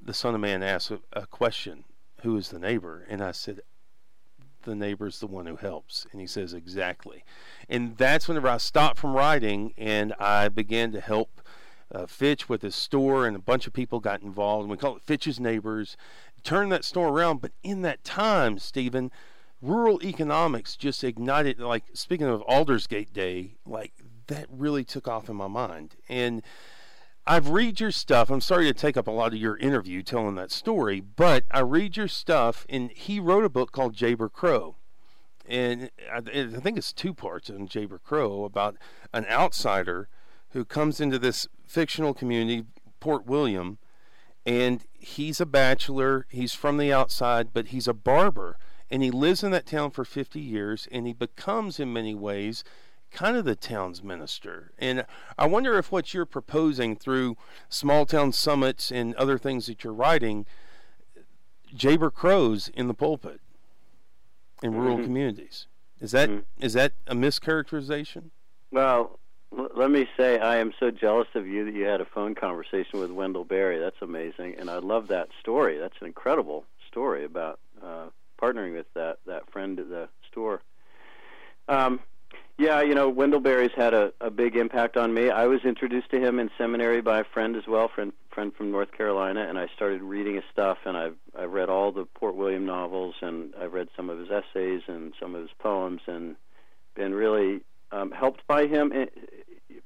the 0.00 0.14
Son 0.14 0.34
of 0.34 0.40
Man 0.40 0.62
asked 0.62 0.90
a, 0.90 1.00
a 1.12 1.26
question 1.26 1.84
Who 2.22 2.36
is 2.36 2.50
the 2.50 2.58
neighbor? 2.58 3.06
And 3.08 3.22
I 3.22 3.32
said, 3.32 3.60
the 4.66 4.74
neighbor's 4.74 5.20
the 5.20 5.26
one 5.26 5.46
who 5.46 5.56
helps. 5.56 6.06
And 6.12 6.20
he 6.20 6.26
says, 6.26 6.52
Exactly. 6.52 7.24
And 7.68 7.96
that's 7.96 8.28
whenever 8.28 8.48
I 8.48 8.58
stopped 8.58 8.98
from 8.98 9.14
writing 9.14 9.72
and 9.78 10.12
I 10.18 10.48
began 10.48 10.92
to 10.92 11.00
help 11.00 11.40
uh, 11.94 12.06
Fitch 12.06 12.48
with 12.48 12.62
his 12.62 12.74
store, 12.74 13.26
and 13.26 13.36
a 13.36 13.40
bunch 13.40 13.66
of 13.66 13.72
people 13.72 14.00
got 14.00 14.20
involved. 14.22 14.62
And 14.62 14.70
we 14.70 14.76
call 14.76 14.96
it 14.96 15.02
Fitch's 15.02 15.40
Neighbors. 15.40 15.96
Turn 16.42 16.68
that 16.70 16.84
store 16.84 17.08
around. 17.08 17.40
But 17.40 17.52
in 17.62 17.82
that 17.82 18.04
time, 18.04 18.58
Stephen, 18.58 19.10
rural 19.62 20.02
economics 20.02 20.76
just 20.76 21.02
ignited, 21.02 21.58
like 21.58 21.84
speaking 21.92 22.26
of 22.26 22.42
Aldersgate 22.42 23.12
Day, 23.12 23.56
like 23.64 23.92
that 24.26 24.46
really 24.50 24.84
took 24.84 25.08
off 25.08 25.28
in 25.28 25.36
my 25.36 25.48
mind. 25.48 25.96
And 26.08 26.42
I've 27.26 27.48
read 27.48 27.80
your 27.80 27.90
stuff. 27.90 28.30
I'm 28.30 28.40
sorry 28.40 28.66
to 28.66 28.74
take 28.74 28.96
up 28.96 29.08
a 29.08 29.12
lot 29.12 29.32
of 29.32 29.38
your 29.38 29.56
interview 29.56 30.02
telling 30.02 30.36
that 30.36 30.52
story, 30.52 31.00
but 31.00 31.44
I 31.50 31.60
read 31.60 31.96
your 31.96 32.08
stuff, 32.08 32.64
and 32.68 32.90
he 32.92 33.18
wrote 33.18 33.44
a 33.44 33.48
book 33.48 33.72
called 33.72 33.96
Jayber 33.96 34.32
Crow. 34.32 34.76
And 35.48 35.90
I, 36.12 36.18
I 36.18 36.60
think 36.60 36.78
it's 36.78 36.92
two 36.92 37.14
parts 37.14 37.50
on 37.50 37.68
Jayber 37.68 38.00
Crow 38.02 38.44
about 38.44 38.76
an 39.12 39.26
outsider 39.26 40.08
who 40.50 40.64
comes 40.64 41.00
into 41.00 41.18
this 41.18 41.48
fictional 41.66 42.14
community, 42.14 42.64
Port 43.00 43.26
William, 43.26 43.78
and 44.44 44.84
he's 44.92 45.40
a 45.40 45.46
bachelor. 45.46 46.26
He's 46.30 46.54
from 46.54 46.78
the 46.78 46.92
outside, 46.92 47.48
but 47.52 47.68
he's 47.68 47.88
a 47.88 47.94
barber. 47.94 48.56
And 48.90 49.02
he 49.02 49.10
lives 49.10 49.42
in 49.42 49.50
that 49.50 49.66
town 49.66 49.90
for 49.90 50.04
50 50.04 50.40
years, 50.40 50.86
and 50.92 51.06
he 51.06 51.12
becomes, 51.12 51.80
in 51.80 51.92
many 51.92 52.14
ways, 52.14 52.62
kind 53.10 53.36
of 53.36 53.44
the 53.44 53.56
town's 53.56 54.02
minister. 54.02 54.72
And 54.78 55.06
I 55.38 55.46
wonder 55.46 55.78
if 55.78 55.90
what 55.90 56.14
you're 56.14 56.26
proposing 56.26 56.96
through 56.96 57.36
small 57.68 58.06
town 58.06 58.32
summits 58.32 58.90
and 58.90 59.14
other 59.14 59.38
things 59.38 59.66
that 59.66 59.82
you're 59.82 59.92
writing, 59.92 60.46
Jayber 61.74 62.12
Crows 62.12 62.68
in 62.68 62.88
the 62.88 62.94
pulpit 62.94 63.40
in 64.62 64.72
mm-hmm. 64.72 64.80
rural 64.80 64.98
communities. 64.98 65.66
Is 66.00 66.10
that 66.12 66.28
mm-hmm. 66.28 66.64
is 66.64 66.74
that 66.74 66.92
a 67.06 67.14
mischaracterization? 67.14 68.30
Well, 68.70 69.18
l- 69.56 69.70
let 69.74 69.90
me 69.90 70.06
say 70.16 70.38
I 70.38 70.58
am 70.58 70.72
so 70.78 70.90
jealous 70.90 71.28
of 71.34 71.46
you 71.46 71.64
that 71.64 71.74
you 71.74 71.84
had 71.84 72.00
a 72.00 72.04
phone 72.04 72.34
conversation 72.34 73.00
with 73.00 73.10
Wendell 73.10 73.44
Berry. 73.44 73.78
That's 73.78 74.00
amazing, 74.02 74.56
and 74.58 74.70
I 74.70 74.78
love 74.78 75.08
that 75.08 75.28
story. 75.40 75.78
That's 75.78 75.96
an 76.00 76.06
incredible 76.06 76.64
story 76.86 77.24
about 77.24 77.58
uh, 77.82 78.06
partnering 78.40 78.74
with 78.74 78.86
that 78.94 79.18
that 79.26 79.50
friend 79.50 79.78
at 79.78 79.88
the 79.88 80.08
store. 80.30 80.62
Um, 81.68 82.00
yeah, 82.58 82.80
you 82.80 82.94
know, 82.94 83.10
Wendell 83.10 83.40
Berry's 83.40 83.72
had 83.76 83.92
a, 83.92 84.12
a 84.20 84.30
big 84.30 84.56
impact 84.56 84.96
on 84.96 85.12
me. 85.12 85.30
I 85.30 85.46
was 85.46 85.60
introduced 85.64 86.10
to 86.10 86.20
him 86.20 86.38
in 86.38 86.50
seminary 86.56 87.02
by 87.02 87.20
a 87.20 87.24
friend 87.24 87.54
as 87.54 87.66
well, 87.66 87.88
friend 87.88 88.12
friend 88.30 88.52
from 88.54 88.70
North 88.70 88.92
Carolina, 88.92 89.46
and 89.48 89.58
I 89.58 89.66
started 89.74 90.02
reading 90.02 90.36
his 90.36 90.44
stuff. 90.52 90.78
And 90.86 90.96
I've 90.96 91.16
I've 91.38 91.50
read 91.50 91.68
all 91.68 91.92
the 91.92 92.06
Port 92.06 92.34
William 92.34 92.64
novels, 92.64 93.14
and 93.20 93.52
I've 93.60 93.74
read 93.74 93.88
some 93.94 94.08
of 94.08 94.18
his 94.18 94.28
essays 94.30 94.82
and 94.86 95.12
some 95.20 95.34
of 95.34 95.42
his 95.42 95.50
poems, 95.58 96.00
and 96.06 96.36
been 96.94 97.14
really 97.14 97.60
um, 97.92 98.10
helped 98.10 98.46
by 98.46 98.66
him. 98.66 98.90
And 98.92 99.10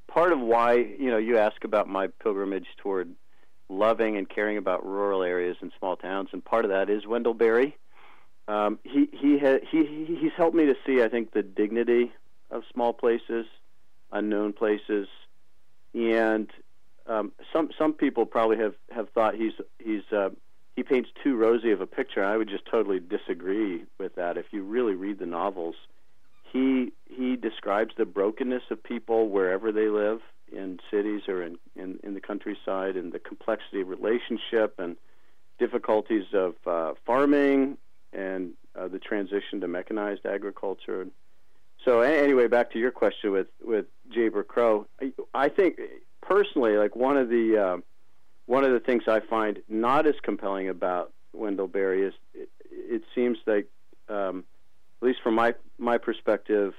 part 0.06 0.32
of 0.32 0.38
why 0.38 0.74
you 0.74 1.10
know 1.10 1.18
you 1.18 1.38
ask 1.38 1.64
about 1.64 1.88
my 1.88 2.06
pilgrimage 2.22 2.66
toward 2.78 3.12
loving 3.68 4.16
and 4.16 4.28
caring 4.28 4.56
about 4.56 4.86
rural 4.86 5.24
areas 5.24 5.56
and 5.60 5.72
small 5.76 5.96
towns, 5.96 6.28
and 6.32 6.44
part 6.44 6.64
of 6.64 6.70
that 6.70 6.88
is 6.88 7.04
Wendell 7.04 7.34
Berry. 7.34 7.76
Um, 8.50 8.80
he 8.82 9.08
he 9.12 9.38
ha- 9.38 9.64
he 9.70 10.16
he's 10.20 10.32
helped 10.36 10.56
me 10.56 10.66
to 10.66 10.74
see, 10.84 11.04
I 11.04 11.08
think, 11.08 11.32
the 11.32 11.42
dignity 11.42 12.10
of 12.50 12.64
small 12.72 12.92
places, 12.92 13.46
unknown 14.10 14.54
places, 14.54 15.06
and 15.94 16.50
um, 17.06 17.30
some 17.52 17.70
some 17.78 17.92
people 17.92 18.26
probably 18.26 18.56
have, 18.56 18.74
have 18.90 19.08
thought 19.10 19.36
he's 19.36 19.52
he's 19.78 20.02
uh, 20.10 20.30
he 20.74 20.82
paints 20.82 21.10
too 21.22 21.36
rosy 21.36 21.70
of 21.70 21.80
a 21.80 21.86
picture. 21.86 22.24
I 22.24 22.36
would 22.36 22.48
just 22.48 22.66
totally 22.66 22.98
disagree 22.98 23.84
with 23.98 24.16
that. 24.16 24.36
If 24.36 24.46
you 24.50 24.64
really 24.64 24.94
read 24.94 25.20
the 25.20 25.26
novels, 25.26 25.76
he 26.52 26.92
he 27.06 27.36
describes 27.36 27.94
the 27.96 28.04
brokenness 28.04 28.64
of 28.72 28.82
people 28.82 29.28
wherever 29.28 29.70
they 29.70 29.86
live 29.86 30.22
in 30.52 30.80
cities 30.90 31.22
or 31.28 31.44
in, 31.44 31.56
in, 31.76 32.00
in 32.02 32.14
the 32.14 32.20
countryside 32.20 32.96
and 32.96 33.12
the 33.12 33.20
complexity 33.20 33.82
of 33.82 33.88
relationship 33.88 34.74
and 34.80 34.96
difficulties 35.60 36.24
of 36.32 36.54
uh, 36.66 36.94
farming 37.06 37.78
and 38.12 38.52
uh, 38.78 38.88
the 38.88 38.98
transition 38.98 39.60
to 39.60 39.68
mechanized 39.68 40.26
agriculture. 40.26 41.06
So 41.84 42.00
anyway, 42.00 42.46
back 42.46 42.72
to 42.72 42.78
your 42.78 42.90
question 42.90 43.32
with 43.32 43.48
with 43.62 43.86
Jayber 44.14 44.46
Crow, 44.46 44.86
I, 45.00 45.12
I 45.32 45.48
think 45.48 45.78
personally, 46.20 46.76
like 46.76 46.94
one 46.94 47.16
of 47.16 47.28
the 47.28 47.56
uh, 47.56 47.76
one 48.46 48.64
of 48.64 48.72
the 48.72 48.80
things 48.80 49.04
I 49.06 49.20
find 49.20 49.62
not 49.68 50.06
as 50.06 50.14
compelling 50.22 50.68
about 50.68 51.12
Wendell 51.32 51.68
Berry 51.68 52.02
is 52.02 52.14
it, 52.34 52.48
it 52.70 53.02
seems 53.14 53.38
like, 53.46 53.68
um, 54.08 54.44
at 55.00 55.06
least 55.06 55.20
from 55.22 55.34
my 55.34 55.54
my 55.78 55.98
perspective, 55.98 56.74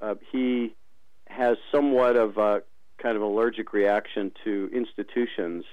uh, 0.00 0.14
he 0.30 0.74
has 1.26 1.56
somewhat 1.72 2.16
of 2.16 2.36
a 2.38 2.62
kind 2.98 3.16
of 3.16 3.22
allergic 3.22 3.72
reaction 3.72 4.30
to 4.44 4.70
institutions, 4.72 5.64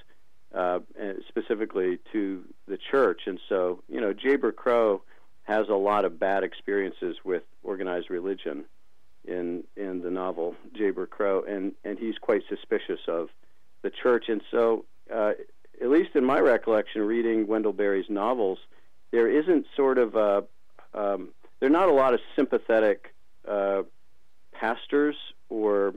uh, 0.54 0.80
specifically 1.28 1.98
to 2.12 2.42
the 2.66 2.78
church, 2.90 3.22
and 3.26 3.40
so 3.48 3.82
you 3.88 4.00
know 4.00 4.12
Jayber 4.12 4.54
Crow 4.54 5.02
has 5.44 5.68
a 5.68 5.74
lot 5.74 6.04
of 6.04 6.18
bad 6.18 6.44
experiences 6.44 7.16
with 7.24 7.42
organized 7.62 8.10
religion 8.10 8.64
in 9.24 9.64
in 9.76 10.02
the 10.02 10.10
novel 10.10 10.54
Jayber 10.78 11.08
Crow, 11.08 11.42
and 11.42 11.72
and 11.84 11.98
he's 11.98 12.18
quite 12.18 12.42
suspicious 12.48 13.00
of 13.08 13.28
the 13.82 13.90
church. 13.90 14.28
And 14.28 14.42
so, 14.50 14.84
uh, 15.12 15.32
at 15.80 15.88
least 15.88 16.10
in 16.14 16.24
my 16.24 16.38
recollection, 16.38 17.02
reading 17.02 17.46
Wendell 17.46 17.72
Berry's 17.72 18.08
novels, 18.08 18.58
there 19.10 19.28
isn't 19.28 19.66
sort 19.76 19.98
of 19.98 20.14
a 20.14 20.44
um, 20.94 21.30
there 21.60 21.68
are 21.68 21.72
not 21.72 21.88
a 21.88 21.92
lot 21.92 22.14
of 22.14 22.20
sympathetic 22.36 23.14
uh, 23.46 23.82
pastors 24.52 25.16
or 25.48 25.94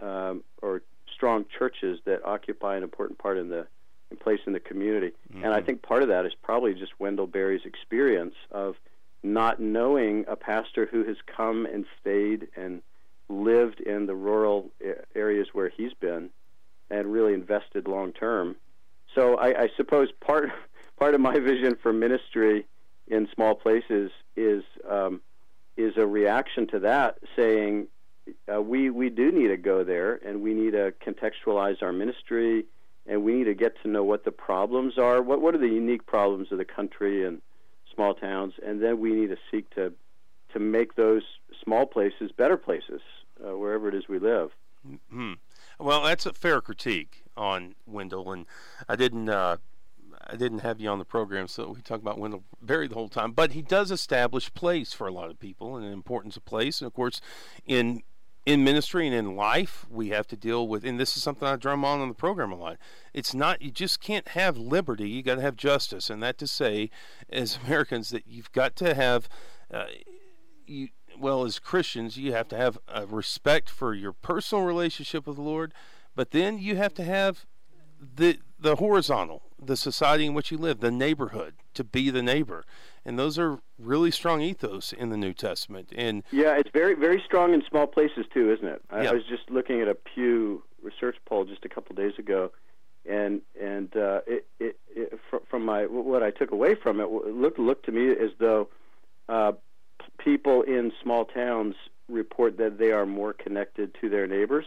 um, 0.00 0.42
or 0.60 0.82
strong 1.14 1.46
churches 1.56 2.00
that 2.04 2.24
occupy 2.24 2.76
an 2.76 2.82
important 2.82 3.18
part 3.18 3.38
in 3.38 3.48
the 3.48 3.66
in 4.14 4.22
place 4.22 4.40
in 4.46 4.52
the 4.52 4.60
community. 4.60 5.12
Mm-hmm. 5.32 5.44
And 5.44 5.52
I 5.52 5.58
mm-hmm. 5.58 5.66
think 5.66 5.82
part 5.82 6.02
of 6.02 6.08
that 6.08 6.24
is 6.24 6.32
probably 6.42 6.74
just 6.74 6.92
Wendell 6.98 7.26
Berry's 7.26 7.64
experience 7.64 8.34
of 8.50 8.76
not 9.22 9.60
knowing 9.60 10.24
a 10.28 10.36
pastor 10.36 10.86
who 10.86 11.04
has 11.04 11.16
come 11.26 11.66
and 11.66 11.84
stayed 12.00 12.48
and 12.56 12.82
lived 13.28 13.80
in 13.80 14.06
the 14.06 14.14
rural 14.14 14.70
areas 15.14 15.48
where 15.52 15.68
he's 15.68 15.94
been 15.94 16.30
and 16.90 17.12
really 17.12 17.32
invested 17.32 17.88
long 17.88 18.12
term. 18.12 18.54
So 19.14 19.36
I, 19.36 19.62
I 19.62 19.68
suppose 19.76 20.08
part 20.20 20.50
part 20.98 21.14
of 21.14 21.20
my 21.20 21.38
vision 21.38 21.76
for 21.82 21.92
ministry 21.92 22.66
in 23.08 23.28
small 23.34 23.54
places 23.54 24.10
is 24.36 24.62
um, 24.88 25.20
is 25.76 25.96
a 25.96 26.06
reaction 26.06 26.66
to 26.68 26.78
that, 26.80 27.18
saying 27.34 27.88
uh, 28.52 28.60
we 28.60 28.90
we 28.90 29.08
do 29.08 29.32
need 29.32 29.48
to 29.48 29.56
go 29.56 29.84
there 29.84 30.14
and 30.26 30.42
we 30.42 30.52
need 30.54 30.72
to 30.72 30.92
contextualize 31.04 31.82
our 31.82 31.92
ministry 31.92 32.66
and 33.06 33.22
we 33.22 33.34
need 33.34 33.44
to 33.44 33.54
get 33.54 33.80
to 33.82 33.88
know 33.88 34.04
what 34.04 34.24
the 34.24 34.32
problems 34.32 34.98
are. 34.98 35.22
What 35.22 35.40
what 35.40 35.54
are 35.54 35.58
the 35.58 35.66
unique 35.68 36.06
problems 36.06 36.50
of 36.52 36.58
the 36.58 36.64
country 36.64 37.24
and 37.24 37.40
small 37.94 38.14
towns, 38.14 38.54
and 38.64 38.82
then 38.82 39.00
we 39.00 39.12
need 39.12 39.28
to 39.28 39.36
seek 39.50 39.70
to 39.74 39.92
to 40.52 40.58
make 40.58 40.94
those 40.94 41.22
small 41.62 41.86
places 41.86 42.30
better 42.36 42.56
places 42.56 43.00
uh, 43.44 43.56
wherever 43.56 43.88
it 43.88 43.94
is 43.94 44.08
we 44.08 44.18
live. 44.18 44.50
Mm-hmm. 44.86 45.32
Well, 45.78 46.02
that's 46.04 46.26
a 46.26 46.32
fair 46.32 46.60
critique 46.60 47.24
on 47.36 47.74
Wendell, 47.86 48.32
and 48.32 48.46
I 48.88 48.96
didn't. 48.96 49.28
Uh, 49.28 49.58
I 50.26 50.36
didn't 50.36 50.60
have 50.60 50.80
you 50.80 50.88
on 50.88 50.98
the 50.98 51.04
program, 51.04 51.48
so 51.48 51.72
we 51.74 51.82
talk 51.82 52.00
about 52.00 52.18
Wendell 52.18 52.44
Berry 52.62 52.88
the 52.88 52.94
whole 52.94 53.10
time. 53.10 53.32
But 53.32 53.52
he 53.52 53.60
does 53.60 53.90
establish 53.90 54.52
place 54.54 54.94
for 54.94 55.06
a 55.06 55.12
lot 55.12 55.30
of 55.30 55.38
people 55.38 55.76
and 55.76 55.84
the 55.84 55.90
importance 55.90 56.36
of 56.36 56.46
place. 56.46 56.80
And 56.80 56.86
of 56.86 56.94
course, 56.94 57.20
in 57.66 58.02
in 58.46 58.62
ministry 58.62 59.06
and 59.06 59.16
in 59.16 59.36
life, 59.36 59.86
we 59.90 60.10
have 60.10 60.26
to 60.26 60.36
deal 60.36 60.68
with, 60.68 60.84
and 60.84 61.00
this 61.00 61.16
is 61.16 61.22
something 61.22 61.48
I 61.48 61.56
drum 61.56 61.84
on 61.84 62.00
on 62.00 62.08
the 62.08 62.14
program 62.14 62.52
a 62.52 62.56
lot. 62.56 62.76
It's 63.14 63.34
not, 63.34 63.62
you 63.62 63.70
just 63.70 64.00
can't 64.00 64.28
have 64.28 64.58
liberty, 64.58 65.08
you 65.08 65.22
got 65.22 65.36
to 65.36 65.40
have 65.40 65.56
justice. 65.56 66.10
And 66.10 66.22
that 66.22 66.36
to 66.38 66.46
say, 66.46 66.90
as 67.30 67.58
Americans, 67.66 68.10
that 68.10 68.26
you've 68.26 68.52
got 68.52 68.76
to 68.76 68.94
have, 68.94 69.28
uh, 69.72 69.86
you, 70.66 70.88
well, 71.18 71.44
as 71.44 71.58
Christians, 71.58 72.18
you 72.18 72.32
have 72.32 72.48
to 72.48 72.56
have 72.56 72.78
a 72.86 73.06
respect 73.06 73.70
for 73.70 73.94
your 73.94 74.12
personal 74.12 74.64
relationship 74.64 75.26
with 75.26 75.36
the 75.36 75.42
Lord, 75.42 75.72
but 76.14 76.32
then 76.32 76.58
you 76.58 76.76
have 76.76 76.94
to 76.94 77.04
have 77.04 77.46
the 78.16 78.38
the 78.58 78.76
horizontal, 78.76 79.42
the 79.62 79.76
society 79.76 80.26
in 80.26 80.34
which 80.34 80.50
you 80.50 80.58
live, 80.58 80.80
the 80.80 80.90
neighborhood, 80.90 81.54
to 81.74 81.84
be 81.84 82.10
the 82.10 82.22
neighbor 82.22 82.64
and 83.04 83.18
those 83.18 83.38
are 83.38 83.60
really 83.78 84.10
strong 84.10 84.40
ethos 84.40 84.92
in 84.92 85.10
the 85.10 85.16
New 85.16 85.34
Testament. 85.34 85.92
And 85.94 86.22
yeah, 86.32 86.56
it's 86.56 86.70
very 86.72 86.94
very 86.94 87.22
strong 87.24 87.52
in 87.52 87.62
small 87.68 87.86
places 87.86 88.26
too, 88.32 88.52
isn't 88.52 88.66
it? 88.66 88.82
I, 88.90 89.02
yeah. 89.02 89.10
I 89.10 89.12
was 89.12 89.24
just 89.28 89.50
looking 89.50 89.80
at 89.80 89.88
a 89.88 89.94
Pew 89.94 90.62
research 90.82 91.16
poll 91.26 91.44
just 91.44 91.64
a 91.64 91.68
couple 91.68 91.94
days 91.94 92.14
ago, 92.18 92.50
and 93.08 93.42
and 93.60 93.94
uh, 93.96 94.20
it, 94.26 94.46
it, 94.58 94.78
it 94.94 95.18
from 95.48 95.64
my 95.64 95.84
what 95.86 96.22
I 96.22 96.30
took 96.30 96.50
away 96.50 96.74
from 96.74 97.00
it, 97.00 97.04
it 97.04 97.34
looked 97.34 97.58
looked 97.58 97.86
to 97.86 97.92
me 97.92 98.10
as 98.10 98.30
though 98.38 98.68
uh, 99.28 99.52
people 100.18 100.62
in 100.62 100.92
small 101.02 101.24
towns 101.24 101.74
report 102.08 102.58
that 102.58 102.78
they 102.78 102.92
are 102.92 103.06
more 103.06 103.32
connected 103.32 103.96
to 104.00 104.08
their 104.08 104.26
neighbors 104.26 104.66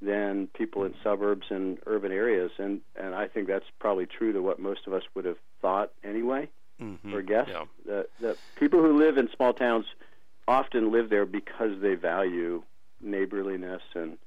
than 0.00 0.46
people 0.54 0.84
in 0.84 0.94
suburbs 1.02 1.46
and 1.50 1.78
urban 1.86 2.12
areas, 2.12 2.52
and 2.58 2.80
and 2.96 3.14
I 3.14 3.26
think 3.28 3.48
that's 3.48 3.66
probably 3.78 4.06
true 4.06 4.32
to 4.32 4.40
what 4.40 4.58
most 4.58 4.86
of 4.86 4.92
us 4.92 5.02
would 5.14 5.24
have 5.24 5.38
thought 5.60 5.92
anyway, 6.04 6.48
mm-hmm. 6.80 7.14
or 7.14 7.22
guessed. 7.22 7.50
Yeah. 7.50 7.64
That, 7.86 8.06
that 8.20 8.36
people 8.56 8.80
who 8.80 8.96
live 8.98 9.18
in 9.18 9.28
small 9.34 9.52
towns 9.52 9.86
often 10.46 10.92
live 10.92 11.10
there 11.10 11.26
because 11.26 11.80
they 11.80 11.94
value 11.94 12.62
neighborliness 13.00 13.82
and 13.94 14.18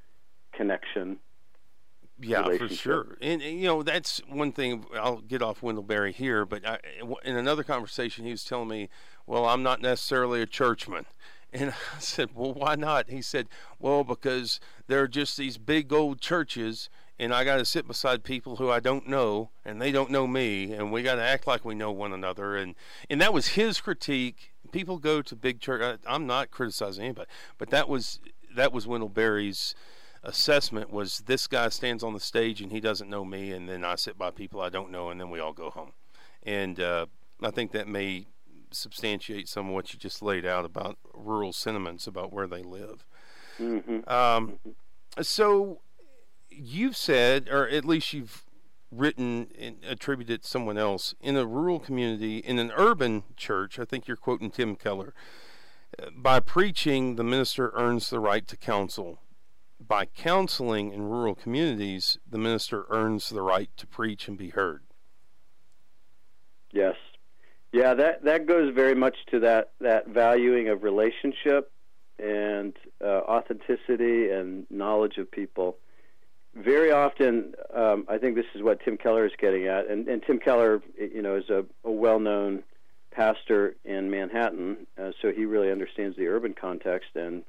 connection. 0.52 1.18
Yeah, 2.20 2.44
for 2.58 2.70
sure. 2.70 3.18
And, 3.20 3.42
and, 3.42 3.60
you 3.60 3.66
know 3.66 3.82
that's 3.82 4.22
one 4.30 4.52
thing. 4.52 4.86
I'll 4.94 5.22
get 5.22 5.42
off 5.42 5.64
Wendell 5.64 5.84
Berry 5.84 6.12
here, 6.12 6.46
but 6.46 6.66
I, 6.68 6.78
in 7.24 7.36
another 7.36 7.64
conversation, 7.64 8.26
he 8.26 8.32
was 8.32 8.44
telling 8.44 8.68
me, 8.68 8.90
"Well, 9.26 9.46
I'm 9.46 9.64
not 9.64 9.82
necessarily 9.82 10.42
a 10.42 10.46
churchman." 10.46 11.06
And 11.54 11.72
I 11.96 12.00
said, 12.00 12.30
Well, 12.34 12.54
why 12.54 12.76
not? 12.76 13.10
He 13.10 13.22
said, 13.22 13.48
Well, 13.80 14.04
because 14.04 14.60
there 14.88 15.02
are 15.02 15.08
just 15.08 15.38
these 15.38 15.58
big 15.58 15.92
old 15.92 16.22
churches, 16.22 16.90
and 17.20 17.34
I 17.34 17.44
got 17.44 17.58
to 17.58 17.66
sit 17.66 17.88
beside 17.88 18.24
people 18.24 18.56
who 18.56 18.70
I 18.70 18.80
don't 18.80 19.08
know, 19.08 19.52
and 19.64 19.82
they 19.82 19.92
don't 19.92 20.10
know 20.12 20.26
me, 20.28 20.74
and 20.74 20.92
we 20.92 21.04
got 21.04 21.16
to 21.16 21.24
act 21.24 21.46
like 21.46 21.64
we 21.64 21.76
know 21.76 21.92
one 21.92 22.14
another. 22.14 22.56
And, 22.58 22.76
and 23.10 23.22
that 23.22 23.34
was 23.34 23.50
his 23.50 23.80
critique. 23.80 24.54
People 24.72 24.98
go 24.98 25.22
to 25.22 25.36
big 25.36 25.60
church. 25.60 26.00
I, 26.08 26.16
am 26.16 26.26
not 26.26 26.50
criticizing 26.50 27.04
anybody, 27.04 27.30
but 27.58 27.70
that 27.70 27.88
was 27.88 28.20
that 28.56 28.74
was 28.74 28.88
Wendell 28.88 29.10
Berry's 29.10 29.76
assessment 30.24 30.92
was 30.92 31.20
this 31.26 31.48
guy 31.48 31.70
stands 31.70 32.04
on 32.04 32.14
the 32.14 32.20
stage 32.20 32.62
and 32.62 32.72
he 32.72 32.80
doesn't 32.80 33.10
know 33.10 33.26
me, 33.26 33.52
and 33.52 33.68
then 33.68 33.84
I 33.84 33.96
sit 33.96 34.18
by 34.18 34.32
people 34.32 34.62
I 34.62 34.70
don't 34.70 34.92
know, 34.92 35.10
and 35.10 35.20
then 35.20 35.30
we 35.30 35.40
all 35.40 35.54
go 35.54 35.70
home. 35.70 35.92
And 36.44 36.80
uh, 36.80 37.06
I 37.44 37.52
think 37.52 37.72
that 37.72 37.88
may 37.88 38.26
substantiate 38.74 39.48
some 39.48 39.70
of 39.70 39.74
what 39.74 39.94
you 39.94 40.00
just 40.00 40.22
laid 40.22 40.46
out 40.46 40.66
about 40.66 40.98
rural 41.14 41.54
sentiments 41.54 42.08
about 42.08 42.32
where 42.32 42.48
they 42.48 42.64
live. 42.64 43.06
Mm-hmm. 43.60 44.10
Um, 44.10 44.60
so 45.22 45.82
you've 46.50 46.98
said, 46.98 47.48
or 47.50 47.68
at 47.68 47.86
least 47.86 48.14
you've 48.14 48.46
written 48.92 49.48
and 49.58 49.78
attributed 49.88 50.44
to 50.44 50.48
someone 50.48 50.78
else 50.78 51.16
in 51.22 51.38
a 51.38 51.46
rural 51.46 51.80
community, 51.80 52.38
in 52.40 52.60
an 52.60 52.72
urban 52.76 53.24
church. 53.38 53.80
I 53.80 53.86
think 53.86 54.08
you're 54.08 54.18
quoting 54.18 54.52
Tim 54.52 54.76
Keller. 54.76 55.14
By 56.16 56.40
preaching, 56.40 57.16
the 57.16 57.24
minister 57.24 57.72
earns 57.74 58.10
the 58.10 58.20
right 58.20 58.48
to 58.48 58.58
counsel. 58.58 59.20
By 59.80 60.06
counseling 60.06 60.92
in 60.92 61.04
rural 61.04 61.36
communities, 61.36 62.18
the 62.30 62.38
minister 62.38 62.86
earns 62.90 63.30
the 63.30 63.42
right 63.42 63.70
to 63.78 63.88
preach 63.88 64.28
and 64.28 64.38
be 64.38 64.50
heard. 64.50 64.84
Yes. 66.72 66.96
Yeah, 67.72 67.94
that 67.94 68.24
that 68.24 68.48
goes 68.48 68.74
very 68.74 68.96
much 68.96 69.16
to 69.32 69.40
that 69.40 69.72
that 69.80 70.08
valuing 70.08 70.68
of 70.68 70.84
relationship 70.84 71.72
and 72.20 72.74
uh, 73.04 73.22
authenticity 73.28 74.30
and 74.30 74.66
knowledge 74.70 75.18
of 75.18 75.32
people. 75.32 75.78
Very 76.54 76.92
often, 76.92 77.54
um, 77.74 78.06
I 78.10 78.18
think 78.18 78.36
this 78.36 78.46
is 78.54 78.62
what 78.62 78.82
Tim 78.84 78.98
Keller 78.98 79.26
is 79.26 79.32
getting 79.40 79.68
at, 79.68 79.88
and, 79.90 80.08
and 80.10 80.22
Tim 80.22 80.38
Keller, 80.38 80.82
you 81.00 81.22
know, 81.22 81.38
is 81.38 81.50
a, 81.50 81.64
a 81.86 81.92
well-known 81.92 82.64
pastor 83.12 83.76
in 83.86 84.12
Manhattan, 84.12 84.86
uh, 85.02 85.12
so 85.22 85.32
he 85.32 85.46
really 85.46 85.72
understands 85.72 86.18
the 86.18 86.28
urban 86.28 86.54
context. 86.54 87.12
And 87.16 87.44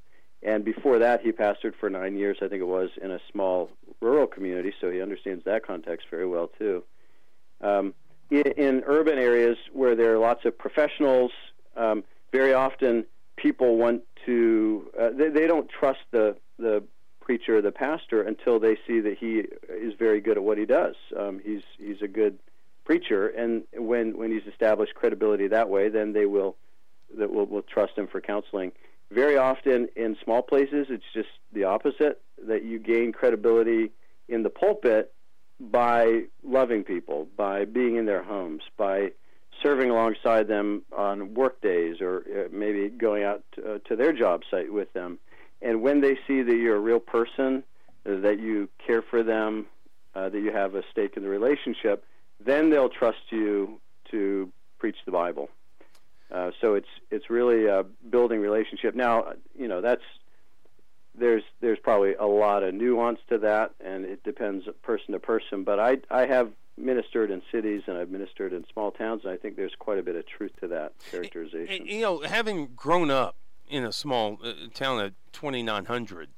and 0.44 0.64
before 0.64 0.98
that, 1.00 1.20
he 1.20 1.32
pastored 1.32 1.74
for 1.78 1.90
nine 1.90 2.16
years, 2.16 2.38
I 2.42 2.48
think 2.48 2.60
it 2.60 2.66
was, 2.66 2.90
in 3.02 3.10
a 3.10 3.18
small 3.30 3.70
rural 4.00 4.28
community, 4.28 4.72
so 4.80 4.90
he 4.90 5.02
understands 5.02 5.44
that 5.44 5.66
context 5.66 6.06
very 6.10 6.26
well 6.26 6.48
too. 6.58 6.84
Um, 7.60 7.94
in, 8.32 8.52
in 8.56 8.82
urban 8.86 9.18
areas 9.18 9.58
where 9.72 9.94
there 9.94 10.14
are 10.14 10.18
lots 10.18 10.44
of 10.44 10.56
professionals, 10.56 11.30
um, 11.76 12.02
very 12.32 12.54
often 12.54 13.04
people 13.36 13.76
want 13.76 14.02
to 14.24 14.90
uh, 14.98 15.10
they, 15.10 15.28
they 15.28 15.46
don't 15.46 15.68
trust 15.68 16.00
the 16.10 16.36
the 16.58 16.82
preacher 17.20 17.58
or 17.58 17.62
the 17.62 17.72
pastor 17.72 18.22
until 18.22 18.58
they 18.58 18.76
see 18.86 19.00
that 19.00 19.16
he 19.18 19.44
is 19.68 19.94
very 19.98 20.20
good 20.20 20.36
at 20.36 20.42
what 20.42 20.58
he 20.58 20.64
does. 20.64 20.94
Um, 21.16 21.40
he's 21.44 21.62
he's 21.78 22.00
a 22.02 22.08
good 22.08 22.38
preacher, 22.84 23.28
and 23.28 23.64
when 23.76 24.16
when 24.16 24.30
he's 24.30 24.46
established 24.50 24.94
credibility 24.94 25.48
that 25.48 25.68
way, 25.68 25.88
then 25.88 26.12
they 26.14 26.26
will 26.26 26.56
that 27.18 27.30
will 27.30 27.46
will 27.46 27.62
trust 27.62 27.96
him 27.96 28.06
for 28.06 28.20
counseling. 28.20 28.72
Very 29.10 29.36
often 29.36 29.88
in 29.94 30.16
small 30.24 30.40
places, 30.40 30.86
it's 30.88 31.04
just 31.12 31.28
the 31.52 31.64
opposite 31.64 32.22
that 32.46 32.64
you 32.64 32.78
gain 32.78 33.12
credibility 33.12 33.90
in 34.28 34.42
the 34.42 34.48
pulpit 34.48 35.12
by 35.70 36.24
loving 36.42 36.82
people, 36.82 37.28
by 37.36 37.64
being 37.64 37.96
in 37.96 38.06
their 38.06 38.22
homes, 38.22 38.62
by 38.76 39.12
serving 39.62 39.90
alongside 39.90 40.48
them 40.48 40.82
on 40.96 41.34
work 41.34 41.60
days 41.60 42.00
or 42.00 42.24
uh, 42.36 42.48
maybe 42.50 42.88
going 42.88 43.22
out 43.22 43.44
to, 43.52 43.74
uh, 43.74 43.78
to 43.86 43.94
their 43.94 44.12
job 44.12 44.42
site 44.50 44.72
with 44.72 44.92
them. 44.92 45.18
And 45.60 45.82
when 45.82 46.00
they 46.00 46.18
see 46.26 46.42
that 46.42 46.56
you're 46.56 46.76
a 46.76 46.80
real 46.80 46.98
person, 46.98 47.62
uh, 48.04 48.16
that 48.20 48.40
you 48.40 48.68
care 48.84 49.02
for 49.02 49.22
them, 49.22 49.66
uh, 50.14 50.28
that 50.30 50.40
you 50.40 50.52
have 50.52 50.74
a 50.74 50.82
stake 50.90 51.16
in 51.16 51.22
the 51.22 51.28
relationship, 51.28 52.04
then 52.44 52.70
they'll 52.70 52.88
trust 52.88 53.30
you 53.30 53.80
to 54.10 54.50
preach 54.78 54.96
the 55.06 55.12
Bible. 55.12 55.48
Uh, 56.32 56.50
so 56.60 56.74
it's 56.74 56.88
it's 57.10 57.28
really 57.30 57.66
a 57.66 57.84
building 58.10 58.40
relationship. 58.40 58.94
Now, 58.94 59.34
you 59.56 59.68
know 59.68 59.80
that's 59.80 60.02
there's 61.14 61.42
there's 61.60 61.78
probably 61.78 62.14
a 62.14 62.26
lot 62.26 62.62
of 62.62 62.74
nuance 62.74 63.20
to 63.28 63.38
that, 63.38 63.72
and 63.84 64.04
it 64.04 64.22
depends 64.24 64.66
person 64.82 65.12
to 65.12 65.18
person. 65.18 65.64
But 65.64 65.78
I 65.78 65.98
I 66.10 66.26
have 66.26 66.52
ministered 66.76 67.30
in 67.30 67.42
cities 67.52 67.82
and 67.86 67.98
I've 67.98 68.10
ministered 68.10 68.52
in 68.52 68.64
small 68.72 68.90
towns, 68.90 69.22
and 69.24 69.32
I 69.32 69.36
think 69.36 69.56
there's 69.56 69.74
quite 69.78 69.98
a 69.98 70.02
bit 70.02 70.16
of 70.16 70.26
truth 70.26 70.52
to 70.60 70.68
that 70.68 70.92
characterization. 71.10 71.86
You 71.86 72.00
know, 72.00 72.20
having 72.20 72.68
grown 72.74 73.10
up 73.10 73.36
in 73.68 73.84
a 73.84 73.92
small 73.92 74.38
uh, 74.42 74.52
town 74.74 75.00
of 75.00 75.12
2,900, 75.32 76.28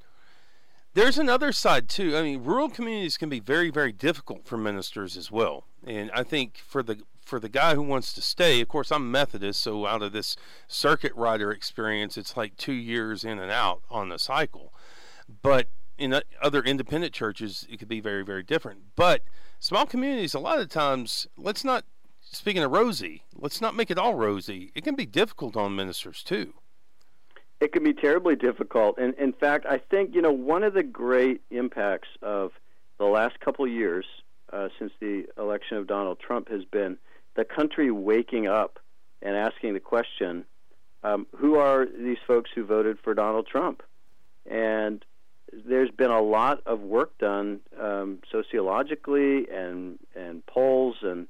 there's 0.95 1.19
another 1.19 1.53
side 1.53 1.89
too. 1.89 2.17
I 2.17 2.23
mean, 2.23 2.45
rural 2.45 2.71
communities 2.71 3.17
can 3.17 3.29
be 3.29 3.41
very, 3.41 3.71
very 3.71 3.93
difficult 3.93 4.47
for 4.47 4.57
ministers 4.57 5.17
as 5.17 5.31
well. 5.31 5.65
And 5.87 6.11
I 6.13 6.23
think 6.23 6.59
for 6.67 6.83
the 6.83 7.01
for 7.25 7.41
the 7.41 7.49
guy 7.49 7.75
who 7.75 7.83
wants 7.83 8.13
to 8.13 8.23
stay, 8.23 8.61
of 8.61 8.69
course, 8.69 8.93
I'm 8.93 9.11
Methodist, 9.11 9.63
so 9.63 9.87
out 9.87 10.03
of 10.03 10.13
this 10.13 10.37
circuit 10.69 11.13
rider 11.15 11.51
experience, 11.51 12.19
it's 12.19 12.37
like 12.37 12.57
two 12.57 12.75
years 12.75 13.25
in 13.25 13.39
and 13.39 13.51
out 13.51 13.83
on 13.91 14.11
the 14.11 14.19
cycle. 14.19 14.75
But 15.43 15.69
in 15.97 16.21
other 16.43 16.63
independent 16.63 17.15
churches, 17.15 17.67
it 17.71 17.79
could 17.79 17.89
be 17.89 18.01
very, 18.01 18.23
very 18.23 18.43
different. 18.43 18.81
But 18.95 19.23
small 19.59 19.87
communities, 19.87 20.35
a 20.35 20.39
lot 20.39 20.59
of 20.59 20.69
times, 20.69 21.27
let's 21.39 21.65
not, 21.65 21.85
speaking 22.21 22.63
of 22.63 22.71
rosy, 22.71 23.23
let's 23.35 23.61
not 23.61 23.75
make 23.75 23.91
it 23.91 23.99
all 23.99 24.15
rosy. 24.15 24.71
It 24.75 24.85
can 24.85 24.95
be 24.95 25.07
difficult 25.07 25.57
on 25.57 25.75
ministers 25.75 26.23
too. 26.23 26.53
It 27.61 27.73
can 27.73 27.83
be 27.83 27.95
terribly 27.95 28.37
difficult. 28.37 28.99
And 28.99 29.15
in 29.15 29.33
fact, 29.33 29.67
I 29.67 29.79
think, 29.79 30.15
you 30.15 30.23
know, 30.23 30.33
one 30.33 30.63
of 30.63 30.75
the 30.75 30.83
great 30.83 31.41
impacts 31.51 32.09
of 32.21 32.53
the 32.99 33.05
last 33.05 33.41
couple 33.41 33.65
of 33.65 33.71
years 33.71 34.05
uh, 34.53 34.69
since 34.79 34.93
the 35.01 35.27
election 35.39 35.77
of 35.77 35.87
Donald 35.87 36.19
Trump 36.21 36.49
has 36.51 36.65
been 36.65 36.99
the 37.35 37.45
country 37.45 37.91
waking 37.91 38.47
up 38.47 38.79
and 39.23 39.37
asking 39.37 39.75
the 39.75 39.81
question 39.81 40.45
um, 41.03 41.27
who 41.37 41.57
are 41.57 41.87
these 41.87 42.19
folks 42.27 42.51
who 42.55 42.65
voted 42.65 42.99
for 43.03 43.15
Donald 43.15 43.47
Trump? 43.47 43.83
And 44.47 45.05
there's 45.53 45.91
been 45.91 46.11
a 46.11 46.21
lot 46.21 46.63
of 46.67 46.81
work 46.81 47.17
done 47.19 47.61
um, 47.81 48.19
sociologically 48.33 49.47
and, 49.51 49.99
and 50.15 50.45
polls 50.47 50.97
and 51.03 51.29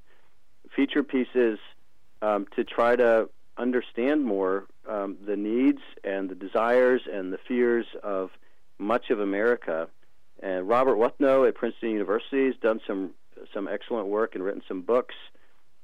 feature 0.74 1.02
pieces 1.02 1.58
um, 2.22 2.46
to 2.56 2.64
try 2.64 2.96
to 2.96 3.28
understand 3.58 4.24
more 4.24 4.66
um, 4.88 5.16
the 5.26 5.36
needs 5.36 5.80
and 6.02 6.28
the 6.28 6.34
desires 6.34 7.02
and 7.10 7.32
the 7.32 7.38
fears 7.48 7.86
of 8.02 8.30
much 8.78 9.10
of 9.10 9.20
America. 9.20 9.88
And 10.42 10.68
Robert 10.68 10.96
Wuthnow 10.96 11.48
at 11.48 11.54
Princeton 11.54 11.90
University 11.90 12.46
has 12.46 12.56
done 12.56 12.80
some 12.86 13.10
some 13.52 13.68
excellent 13.68 14.06
work 14.08 14.34
and 14.34 14.44
written 14.44 14.62
some 14.68 14.80
books 14.80 15.14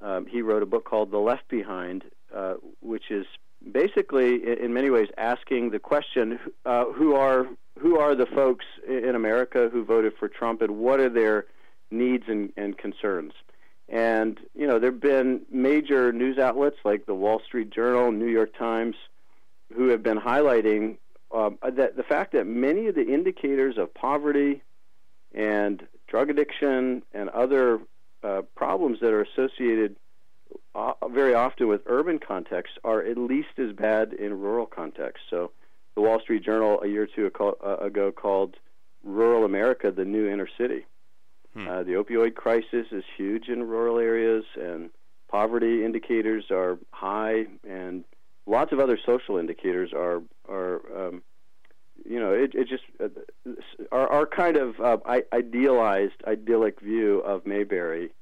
um, 0.01 0.25
he 0.25 0.41
wrote 0.41 0.63
a 0.63 0.65
book 0.65 0.85
called 0.85 1.11
The 1.11 1.19
Left 1.19 1.47
Behind, 1.47 2.03
uh, 2.35 2.55
which 2.81 3.11
is 3.11 3.25
basically, 3.71 4.41
in 4.59 4.73
many 4.73 4.89
ways, 4.89 5.09
asking 5.17 5.69
the 5.69 5.79
question: 5.79 6.39
uh, 6.65 6.85
Who 6.85 7.15
are 7.15 7.47
who 7.79 7.99
are 7.99 8.15
the 8.15 8.25
folks 8.25 8.65
in 8.87 9.15
America 9.15 9.69
who 9.71 9.83
voted 9.83 10.13
for 10.17 10.27
Trump, 10.27 10.61
and 10.61 10.77
what 10.77 10.99
are 10.99 11.09
their 11.09 11.45
needs 11.91 12.23
and, 12.27 12.51
and 12.57 12.77
concerns? 12.77 13.33
And 13.91 14.39
you 14.55 14.65
know, 14.65 14.79
there 14.79 14.91
have 14.91 15.01
been 15.01 15.41
major 15.51 16.13
news 16.13 16.39
outlets 16.39 16.77
like 16.85 17.05
the 17.05 17.13
Wall 17.13 17.41
Street 17.45 17.69
Journal, 17.69 18.11
New 18.13 18.29
York 18.29 18.57
Times, 18.57 18.95
who 19.75 19.89
have 19.89 20.01
been 20.01 20.17
highlighting 20.17 20.97
uh, 21.33 21.51
that 21.75 21.97
the 21.97 22.03
fact 22.03 22.31
that 22.31 22.47
many 22.47 22.87
of 22.87 22.95
the 22.95 23.05
indicators 23.05 23.77
of 23.77 23.93
poverty 23.93 24.63
and 25.33 25.85
drug 26.07 26.29
addiction 26.29 27.03
and 27.13 27.29
other 27.29 27.79
uh, 28.23 28.41
problems 28.55 28.99
that 29.01 29.11
are 29.11 29.23
associated 29.23 29.97
uh, 30.73 30.93
very 31.09 31.33
often 31.33 31.67
with 31.67 31.81
urban 31.85 32.17
contexts 32.17 32.77
are 32.85 33.01
at 33.01 33.17
least 33.17 33.57
as 33.57 33.73
bad 33.73 34.13
in 34.13 34.39
rural 34.39 34.65
contexts. 34.65 35.25
So, 35.29 35.51
the 35.95 36.01
Wall 36.01 36.21
Street 36.21 36.45
Journal 36.45 36.81
a 36.81 36.87
year 36.87 37.03
or 37.03 37.07
two 37.07 37.25
ago 37.25 38.13
called 38.13 38.55
rural 39.03 39.43
America 39.43 39.91
the 39.91 40.05
new 40.05 40.29
inner 40.29 40.47
city. 40.57 40.85
Hmm. 41.53 41.67
Uh, 41.67 41.83
the 41.83 41.93
opioid 41.93 42.35
crisis 42.35 42.87
is 42.91 43.03
huge 43.17 43.49
in 43.49 43.63
rural 43.63 43.97
areas, 43.99 44.45
and 44.59 44.89
poverty 45.27 45.83
indicators 45.83 46.45
are 46.49 46.77
high, 46.91 47.45
and 47.67 48.03
lots 48.45 48.71
of 48.71 48.79
other 48.79 48.97
social 49.05 49.37
indicators 49.37 49.91
are 49.93 50.21
are 50.47 50.81
um, 50.95 51.23
you 52.05 52.19
know 52.19 52.31
it, 52.31 52.55
it 52.55 52.67
just 52.67 52.83
uh, 53.03 53.09
our, 53.91 54.07
our 54.07 54.25
kind 54.25 54.57
of 54.57 54.79
uh, 54.79 54.97
idealized 55.33 56.23
idyllic 56.25 56.79
view 56.79 57.19
of 57.19 57.45
Mayberry 57.45 58.13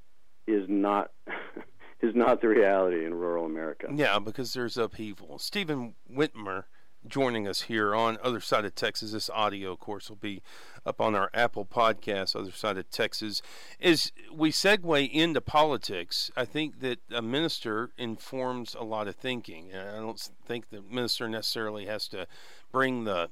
is 0.48 0.66
not 0.68 1.12
is 2.02 2.16
not 2.16 2.42
the 2.42 2.48
reality 2.48 3.06
in 3.06 3.14
rural 3.14 3.46
America. 3.46 3.88
Yeah, 3.94 4.20
because 4.20 4.54
there's 4.54 4.78
upheaval. 4.78 5.40
Stephen 5.40 5.96
Witmer 6.12 6.64
joining 7.08 7.48
us 7.48 7.62
here 7.62 7.96
on 7.96 8.18
Other 8.24 8.40
Side 8.40 8.66
of 8.66 8.76
Texas. 8.76 9.12
This 9.12 9.30
audio, 9.30 9.72
of 9.72 9.80
course, 9.80 10.10
will 10.10 10.18
be 10.18 10.42
up 10.86 11.00
on 11.00 11.16
our 11.16 11.30
Apple 11.34 11.66
podcast, 11.66 12.36
Other 12.36 12.52
Side 12.52 12.78
of 12.78 12.90
Texas. 12.90 13.42
As 13.82 14.12
we 14.34 14.52
segue 14.52 15.10
into 15.12 15.42
politics, 15.42 16.32
I 16.36 16.46
think 16.46 16.80
that 16.82 17.00
a 17.12 17.22
minister 17.22 17.92
informs 17.98 18.76
a 18.76 18.84
lot 18.84 19.08
of 19.08 19.16
thinking. 19.16 19.72
And 19.72 19.90
I 19.90 20.00
don't 20.00 20.30
think 20.46 20.70
the 20.70 20.82
minister 20.82 21.30
necessarily 21.30 21.86
has 21.86 22.08
to 22.10 22.28
bring 22.72 23.06
the 23.06 23.30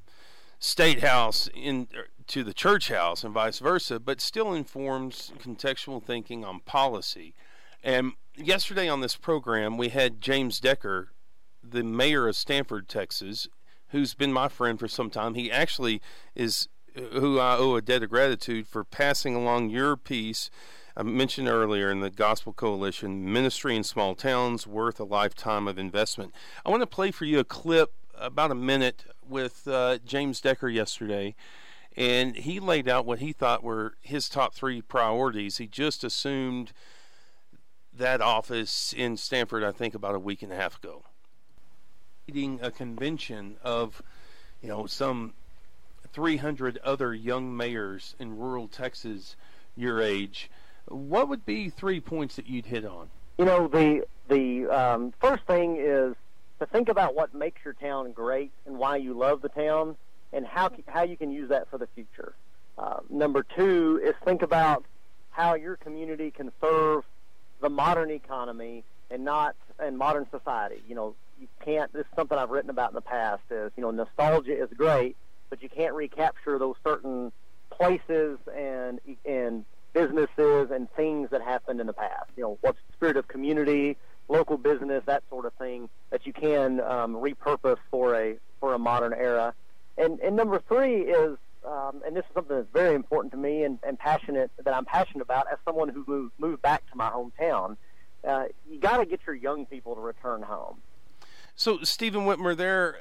state 0.60 1.04
house 1.04 1.50
in 1.54 1.88
er, 1.96 2.08
to 2.28 2.44
the 2.44 2.54
church 2.54 2.90
house 2.90 3.24
and 3.24 3.34
vice 3.34 3.60
versa, 3.60 4.00
but 4.00 4.20
still 4.20 4.54
informs 4.54 5.32
contextual 5.40 6.02
thinking 6.02 6.44
on 6.44 6.60
policy. 6.62 7.34
And 7.84 8.14
yesterday 8.36 8.90
on 8.90 9.02
this 9.02 9.16
program, 9.16 9.78
we 9.78 9.90
had 9.90 10.20
James 10.20 10.60
Decker, 10.60 11.10
the 11.64 11.84
mayor 11.84 12.28
of 12.28 12.36
Stamford, 12.36 12.88
Texas, 12.88 13.48
who's 13.90 14.14
been 14.14 14.34
my 14.34 14.48
friend 14.48 14.80
for 14.80 14.88
some 14.88 15.10
time. 15.10 15.34
He 15.34 15.52
actually 15.52 16.02
is 16.36 16.68
who 17.14 17.40
I 17.40 17.58
owe 17.58 17.76
a 17.76 17.82
debt 17.82 18.04
of 18.04 18.10
gratitude 18.10 18.68
for 18.68 18.84
passing 18.84 19.36
along 19.36 19.70
your 19.70 19.96
piece. 19.96 20.50
I 20.96 21.04
mentioned 21.04 21.48
earlier 21.48 21.92
in 21.92 22.00
the 22.00 22.10
Gospel 22.10 22.54
Coalition, 22.54 23.32
Ministry 23.32 23.76
in 23.76 23.84
Small 23.84 24.16
Towns, 24.16 24.66
worth 24.66 25.00
a 25.00 25.04
lifetime 25.04 25.68
of 25.68 25.78
investment. 25.78 26.34
I 26.66 26.70
want 26.70 26.82
to 26.82 26.88
play 26.88 27.12
for 27.12 27.26
you 27.26 27.40
a 27.40 27.44
clip, 27.44 27.92
about 28.16 28.50
a 28.50 28.56
minute, 28.56 29.06
with 29.28 29.68
uh, 29.68 30.00
James 30.04 30.42
Decker 30.42 30.70
yesterday, 30.70 31.36
and 31.96 32.36
he 32.36 32.60
laid 32.60 32.90
out 32.90 33.06
what 33.06 33.20
he 33.20 33.32
thought 33.32 33.64
were 33.64 33.94
his 34.02 34.28
top 34.28 34.56
three 34.56 34.82
priorities. 34.82 35.58
He 35.58 35.68
just 35.68 36.04
assumed 36.04 36.72
that 37.94 38.22
office 38.22 38.94
in 38.96 39.18
Stamford, 39.18 39.64
I 39.64 39.72
think, 39.72 39.94
about 39.94 40.16
a 40.16 40.20
week 40.20 40.42
and 40.42 40.52
a 40.52 40.56
half 40.56 40.78
ago. 40.78 41.04
Leading 42.28 42.60
a 42.62 42.72
convention 42.72 43.56
of, 43.64 44.02
you 44.62 44.68
know, 44.68 44.86
some 44.86 45.34
300 46.12 46.78
other 46.80 47.14
young 47.14 47.56
mayors 47.56 48.16
in 48.20 48.38
rural 48.38 48.68
Texas 48.68 49.38
your 49.78 50.02
age, 50.02 50.52
what 50.90 51.30
would 51.30 51.46
be 51.46 51.70
three 51.70 52.02
points 52.02 52.36
that 52.36 52.46
you'd 52.46 52.66
hit 52.66 52.84
on? 52.84 53.10
You 53.38 53.46
know, 53.46 53.70
the 53.70 54.06
the 54.28 54.66
um, 54.68 55.14
first 55.22 55.44
thing 55.46 55.78
is 55.80 56.16
to 56.60 56.66
think 56.66 56.90
about 56.90 57.16
what 57.16 57.34
makes 57.34 57.64
your 57.64 57.76
town 57.76 58.12
great 58.12 58.52
and 58.66 58.78
why 58.78 58.98
you 58.98 59.14
love 59.14 59.42
the 59.42 59.48
town, 59.48 59.96
and 60.34 60.46
how 60.46 60.70
how 60.88 61.04
you 61.04 61.16
can 61.16 61.32
use 61.32 61.48
that 61.48 61.70
for 61.70 61.78
the 61.78 61.88
future. 61.96 62.34
Uh, 62.78 63.00
number 63.10 63.44
two 63.56 64.02
is 64.04 64.16
think 64.26 64.42
about 64.42 64.84
how 65.30 65.56
your 65.56 65.78
community 65.78 66.30
can 66.32 66.52
serve 66.60 67.06
the 67.62 67.70
modern 67.70 68.12
economy 68.12 68.84
and 69.10 69.24
not 69.24 69.56
and 69.80 69.98
modern 69.98 70.28
society. 70.30 70.82
You 70.90 70.96
know, 70.96 71.16
you 71.40 71.48
can't. 71.64 71.92
This 71.94 72.02
is 72.02 72.12
something 72.16 72.38
I've 72.38 72.50
written 72.50 72.70
about 72.70 72.92
in 72.92 72.96
the 72.96 73.02
past. 73.02 73.44
Is 73.50 73.72
you 73.76 73.84
know, 73.84 73.92
nostalgia 73.92 74.62
is 74.62 74.70
great, 74.76 75.16
but 75.50 75.62
you 75.62 75.70
can't 75.70 75.94
recapture 75.94 76.60
those 76.60 76.76
certain 76.84 77.32
places 77.70 78.40
and 78.56 79.00
and 79.26 79.66
businesses 79.94 80.70
and 80.72 80.90
things 80.96 81.30
that 81.32 81.42
happened 81.42 81.80
in 81.80 81.88
the 81.88 81.94
past. 81.94 82.30
You 82.36 82.44
know, 82.44 82.58
what's 82.62 82.80
the 82.88 82.94
spirit 82.94 83.18
of 83.18 83.28
community, 83.28 83.98
local 84.28 84.58
business, 84.58 85.04
that 85.06 85.24
sort 85.30 85.46
of 85.46 85.54
thing 85.54 85.90
that 86.12 86.26
you 86.26 86.34
can 86.34 86.80
um, 86.82 87.16
repurpose 87.16 87.80
for 87.90 88.16
a 88.16 88.36
for 88.60 88.74
a 88.74 88.80
modern 88.80 89.14
era. 89.14 89.54
And 89.98 90.20
and 90.20 90.36
number 90.36 90.62
three 90.68 91.02
is, 91.02 91.38
um, 91.66 92.02
and 92.06 92.16
this 92.16 92.24
is 92.26 92.32
something 92.34 92.56
that's 92.56 92.70
very 92.74 92.96
important 92.96 93.32
to 93.32 93.38
me 93.38 93.64
and, 93.64 93.80
and 93.86 93.98
passionate 93.98 94.52
that 94.64 94.76
I'm 94.76 94.86
passionate 94.86 95.24
about 95.24 95.48
as 95.52 95.58
someone 95.66 95.90
who 95.90 96.04
moved 96.08 96.34
moved 96.38 96.62
back 96.62 96.90
to 96.92 96.98
my 96.98 97.10
hometown. 97.10 97.78
Uh, 98.28 98.46
you 98.70 98.80
got 98.80 98.98
to 98.98 99.06
get 99.06 99.22
your 99.26 99.36
young 99.36 99.66
people 99.66 99.96
to 99.96 100.02
return 100.02 100.42
home. 100.42 100.78
So, 101.60 101.80
Stephen 101.82 102.22
Witmer, 102.22 102.56
there 102.56 103.00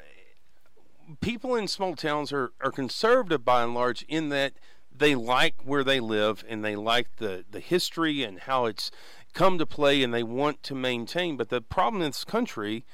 people 1.20 1.54
in 1.54 1.68
small 1.68 1.94
towns 1.94 2.32
are, 2.32 2.52
are 2.62 2.72
conservative 2.72 3.44
by 3.44 3.62
and 3.62 3.74
large 3.74 4.02
in 4.08 4.30
that 4.30 4.54
they 4.90 5.14
like 5.14 5.56
where 5.62 5.84
they 5.84 6.00
live 6.00 6.42
and 6.48 6.64
they 6.64 6.74
like 6.74 7.16
the, 7.16 7.44
the 7.50 7.60
history 7.60 8.22
and 8.22 8.40
how 8.40 8.64
it's 8.64 8.90
come 9.34 9.58
to 9.58 9.66
play 9.66 10.02
and 10.02 10.14
they 10.14 10.22
want 10.22 10.62
to 10.62 10.74
maintain. 10.74 11.36
But 11.36 11.50
the 11.50 11.60
problem 11.60 12.00
in 12.00 12.08
this 12.08 12.24
country 12.24 12.86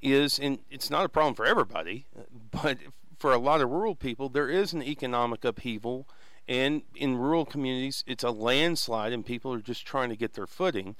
is, 0.00 0.38
and 0.38 0.60
it's 0.70 0.88
not 0.88 1.04
a 1.04 1.10
problem 1.10 1.34
for 1.34 1.44
everybody, 1.44 2.06
but 2.50 2.78
for 3.18 3.34
a 3.34 3.38
lot 3.38 3.60
of 3.60 3.68
rural 3.68 3.94
people, 3.94 4.30
there 4.30 4.48
is 4.48 4.72
an 4.72 4.82
economic 4.82 5.44
upheaval. 5.44 6.08
And 6.48 6.82
in 6.94 7.18
rural 7.18 7.44
communities, 7.44 8.02
it's 8.06 8.24
a 8.24 8.30
landslide, 8.30 9.12
and 9.12 9.26
people 9.26 9.52
are 9.52 9.60
just 9.60 9.86
trying 9.86 10.08
to 10.08 10.16
get 10.16 10.32
their 10.32 10.46
footing 10.46 10.96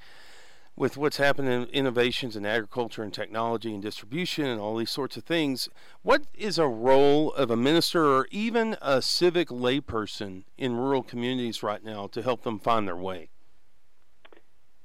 with 0.76 0.96
what's 0.96 1.18
happening 1.18 1.62
in 1.62 1.68
innovations 1.68 2.37
in 2.37 2.46
agriculture 2.46 3.02
and 3.02 3.12
technology 3.12 3.72
and 3.72 3.82
distribution 3.82 4.46
and 4.46 4.61
all 4.61 4.76
these 4.76 4.90
sorts 4.90 5.16
of 5.16 5.24
things, 5.24 5.68
what 6.02 6.22
is 6.35 6.58
a 6.58 6.66
role 6.66 7.32
of 7.35 7.50
a 7.50 7.56
minister 7.56 8.06
or 8.06 8.26
even 8.30 8.76
a 8.80 9.02
civic 9.02 9.48
layperson 9.48 10.44
in 10.56 10.76
rural 10.76 11.02
communities 11.02 11.62
right 11.62 11.85
now 11.85 12.06
to 12.06 12.22
help 12.22 12.42
them 12.42 12.58
find 12.58 12.88
their 12.88 12.96
way? 12.96 13.28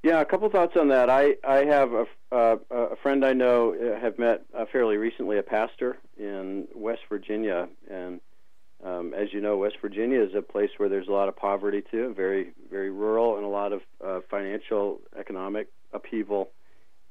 Yeah, 0.02 0.20
a 0.20 0.24
couple 0.24 0.48
thoughts 0.48 0.76
on 0.76 0.88
that. 0.88 1.10
I 1.10 1.34
I 1.46 1.64
have 1.64 1.92
a 1.92 2.06
uh, 2.30 2.56
a 2.70 2.96
friend 2.96 3.24
I 3.24 3.32
know 3.32 3.74
uh, 3.74 4.00
have 4.00 4.18
met 4.18 4.44
uh, 4.56 4.64
fairly 4.70 4.96
recently 4.96 5.38
a 5.38 5.42
pastor 5.42 5.98
in 6.16 6.68
West 6.72 7.00
Virginia, 7.08 7.68
and 7.90 8.20
um, 8.84 9.12
as 9.12 9.32
you 9.32 9.40
know, 9.40 9.56
West 9.56 9.76
Virginia 9.82 10.22
is 10.22 10.34
a 10.36 10.42
place 10.42 10.70
where 10.76 10.88
there's 10.88 11.08
a 11.08 11.12
lot 11.12 11.28
of 11.28 11.34
poverty 11.34 11.82
too, 11.90 12.14
very 12.16 12.52
very 12.70 12.90
rural, 12.90 13.36
and 13.36 13.44
a 13.44 13.48
lot 13.48 13.72
of 13.72 13.80
uh, 14.04 14.20
financial 14.30 15.00
economic 15.18 15.68
upheaval. 15.92 16.50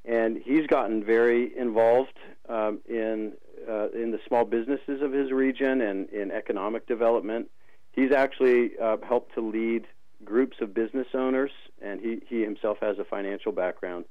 And 0.06 0.38
he's 0.44 0.68
gotten 0.68 1.04
very 1.04 1.58
involved 1.58 2.18
um, 2.48 2.80
in 2.88 3.34
uh, 3.68 3.90
in 3.90 4.12
the 4.12 4.20
small 4.28 4.46
businesses 4.46 5.02
of 5.02 5.12
his 5.12 5.32
region 5.32 5.82
and 5.82 6.10
in 6.10 6.32
economic 6.32 6.88
development. 6.88 7.50
He's 7.92 8.12
actually 8.12 8.72
uh, 8.82 8.98
helped 9.06 9.34
to 9.36 9.42
lead 9.42 9.86
groups 10.24 10.58
of 10.62 10.74
business 10.74 11.08
owners, 11.14 11.52
and 11.82 12.00
he, 12.00 12.22
he 12.28 12.42
himself 12.42 12.78
has 12.82 13.00
a 13.00 13.04
financial 13.04 13.52
background. 13.52 14.06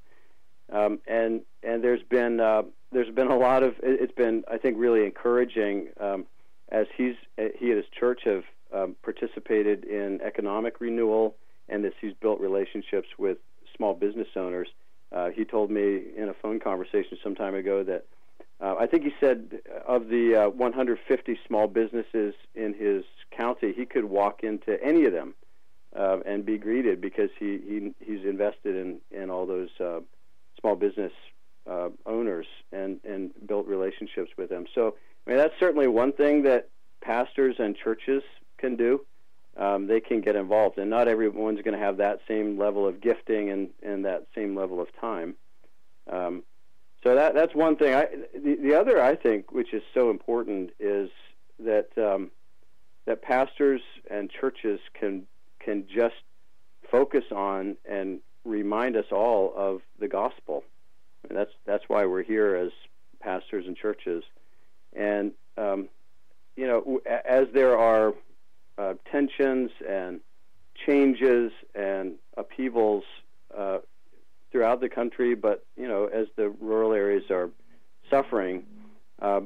Um, 0.72 0.98
and 1.06 1.42
and 1.62 1.82
there's 1.82 2.02
been 2.02 2.40
uh, 2.40 2.62
there's 2.92 3.14
been 3.14 3.28
a 3.28 3.36
lot 3.36 3.62
of 3.62 3.74
it's 3.82 4.12
been 4.12 4.44
I 4.50 4.58
think 4.58 4.76
really 4.78 5.04
encouraging 5.04 5.88
um, 6.00 6.26
as 6.70 6.86
he's 6.96 7.14
he 7.36 7.70
and 7.70 7.76
his 7.76 7.86
church 7.98 8.22
have 8.24 8.42
um, 8.74 8.96
participated 9.02 9.84
in 9.84 10.20
economic 10.22 10.80
renewal 10.80 11.36
and 11.68 11.84
as 11.84 11.92
he's 12.00 12.14
built 12.20 12.40
relationships 12.40 13.08
with 13.16 13.38
small 13.76 13.94
business 13.94 14.28
owners. 14.36 14.68
Uh, 15.12 15.30
he 15.30 15.44
told 15.44 15.70
me 15.70 16.02
in 16.16 16.28
a 16.28 16.34
phone 16.34 16.58
conversation 16.58 17.16
some 17.22 17.34
time 17.34 17.54
ago 17.54 17.84
that 17.84 18.04
uh, 18.60 18.74
I 18.78 18.86
think 18.86 19.04
he 19.04 19.12
said 19.20 19.60
of 19.86 20.08
the 20.08 20.46
uh, 20.46 20.48
150 20.48 21.38
small 21.46 21.68
businesses 21.68 22.34
in 22.54 22.74
his 22.74 23.04
county, 23.30 23.72
he 23.72 23.84
could 23.84 24.06
walk 24.06 24.42
into 24.42 24.82
any 24.82 25.04
of 25.04 25.12
them 25.12 25.34
uh, 25.94 26.18
and 26.24 26.44
be 26.44 26.58
greeted 26.58 27.00
because 27.00 27.30
he, 27.38 27.58
he 27.58 27.94
he's 28.04 28.24
invested 28.24 28.76
in 28.76 28.98
in 29.10 29.30
all 29.30 29.46
those 29.46 29.68
uh, 29.78 30.00
small 30.60 30.74
business 30.74 31.12
uh, 31.70 31.90
owners 32.06 32.46
and 32.72 32.98
and 33.04 33.30
built 33.46 33.66
relationships 33.66 34.30
with 34.38 34.48
them. 34.48 34.66
So 34.74 34.94
I 35.26 35.30
mean 35.30 35.38
that's 35.38 35.54
certainly 35.60 35.86
one 35.86 36.12
thing 36.12 36.42
that 36.44 36.68
pastors 37.02 37.56
and 37.58 37.76
churches 37.76 38.22
can 38.58 38.76
do 38.76 39.04
um, 39.58 39.86
they 39.86 40.00
can 40.00 40.20
get 40.20 40.36
involved. 40.36 40.78
And 40.78 40.90
not 40.90 41.08
everyone's 41.08 41.62
going 41.62 41.78
to 41.78 41.84
have 41.84 41.96
that 41.98 42.20
same 42.28 42.58
level 42.58 42.86
of 42.86 43.00
gifting 43.00 43.50
and, 43.50 43.70
and 43.82 44.04
that 44.04 44.26
same 44.34 44.54
level 44.56 44.80
of 44.80 44.88
time. 45.00 45.34
Um, 46.10 46.42
so 47.02 47.14
that 47.14 47.34
that's 47.34 47.54
one 47.54 47.76
thing. 47.76 47.94
I, 47.94 48.06
the, 48.34 48.56
the 48.56 48.74
other, 48.74 49.00
I 49.02 49.14
think, 49.14 49.52
which 49.52 49.72
is 49.72 49.82
so 49.94 50.10
important, 50.10 50.70
is 50.80 51.10
that 51.58 51.88
um, 51.96 52.30
that 53.04 53.22
pastors 53.22 53.80
and 54.10 54.30
churches 54.30 54.80
can 54.94 55.26
can 55.60 55.86
just 55.86 56.16
focus 56.90 57.24
on 57.30 57.76
and 57.88 58.20
remind 58.44 58.96
us 58.96 59.06
all 59.10 59.52
of 59.56 59.82
the 59.98 60.08
gospel. 60.08 60.64
And 61.28 61.36
that's 61.36 61.52
that's 61.64 61.84
why 61.88 62.06
we're 62.06 62.22
here 62.22 62.56
as 62.56 62.70
pastors 63.20 63.66
and 63.66 63.76
churches. 63.76 64.24
And 64.92 65.32
um, 65.56 65.88
you 66.56 66.66
know, 66.66 67.00
as 67.24 67.46
there 67.52 67.78
are 67.78 68.14
uh, 68.78 68.94
tensions 69.10 69.70
and 69.88 70.20
changes 70.86 71.52
and 71.74 72.14
upheavals 72.36 73.04
uh, 73.56 73.78
throughout 74.52 74.80
the 74.80 74.88
country, 74.88 75.34
but 75.34 75.64
you 75.76 75.88
know, 75.88 76.06
as 76.06 76.26
the 76.36 76.48
rural 76.48 76.92
areas 76.92 77.24
are 77.30 77.50
suffering, 78.10 78.64
uh, 79.20 79.40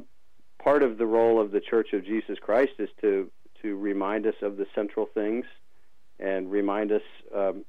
part 0.62 0.82
of 0.82 0.98
the 0.98 1.06
role 1.06 1.40
of 1.40 1.52
the 1.52 1.60
Church 1.60 1.92
of 1.92 2.04
Jesus 2.04 2.38
Christ 2.40 2.72
is 2.78 2.88
to 3.00 3.30
to 3.62 3.76
remind 3.76 4.26
us 4.26 4.34
of 4.42 4.56
the 4.56 4.66
central 4.74 5.06
things 5.06 5.44
and 6.18 6.50
remind 6.50 6.90
us 6.92 7.02
um, 7.34 7.64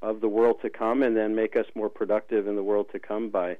of 0.00 0.20
the 0.20 0.28
world 0.28 0.56
to 0.62 0.70
come, 0.70 1.02
and 1.02 1.16
then 1.16 1.34
make 1.34 1.54
us 1.56 1.66
more 1.74 1.90
productive 1.90 2.46
in 2.46 2.56
the 2.56 2.62
world 2.62 2.86
to 2.92 2.98
come 2.98 3.28
by 3.28 3.56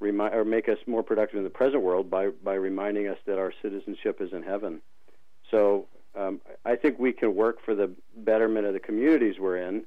remi- 0.00 0.32
or 0.32 0.44
make 0.44 0.68
us 0.68 0.78
more 0.86 1.02
productive 1.02 1.38
in 1.38 1.44
the 1.44 1.50
present 1.50 1.82
world 1.82 2.10
by 2.10 2.28
by 2.28 2.54
reminding 2.54 3.08
us 3.08 3.18
that 3.26 3.38
our 3.38 3.52
citizenship 3.62 4.20
is 4.20 4.32
in 4.32 4.42
heaven. 4.42 4.80
So 5.50 5.86
um, 6.16 6.40
I 6.64 6.76
think 6.76 6.98
we 6.98 7.12
can 7.12 7.34
work 7.34 7.58
for 7.64 7.74
the 7.74 7.90
betterment 8.16 8.66
of 8.66 8.72
the 8.72 8.80
communities 8.80 9.36
we're 9.38 9.58
in, 9.58 9.84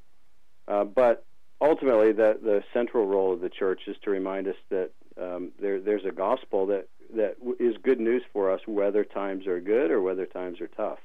uh, 0.67 0.83
but 0.83 1.25
ultimately 1.61 2.11
the 2.11 2.37
the 2.41 2.63
central 2.73 3.05
role 3.05 3.33
of 3.33 3.41
the 3.41 3.49
church 3.49 3.81
is 3.87 3.95
to 4.03 4.09
remind 4.09 4.47
us 4.47 4.55
that 4.69 4.91
um, 5.21 5.51
there 5.59 5.79
there's 5.79 6.05
a 6.05 6.11
gospel 6.11 6.65
that 6.67 6.87
that 7.15 7.37
is 7.59 7.75
good 7.81 7.99
news 7.99 8.23
for 8.33 8.51
us 8.51 8.61
whether 8.67 9.03
times 9.03 9.47
are 9.47 9.59
good 9.59 9.91
or 9.91 10.01
whether 10.01 10.25
times 10.25 10.59
are 10.59 10.67
tough. 10.67 10.99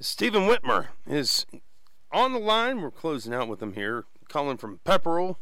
Stephen 0.00 0.42
Witmer 0.42 0.88
is 1.06 1.46
on 2.10 2.32
the 2.32 2.38
line. 2.38 2.80
We're 2.80 2.90
closing 2.90 3.32
out 3.32 3.48
with 3.48 3.62
him 3.62 3.74
here, 3.74 4.04
calling 4.28 4.56
from 4.56 4.80
Pepperell, 4.84 5.36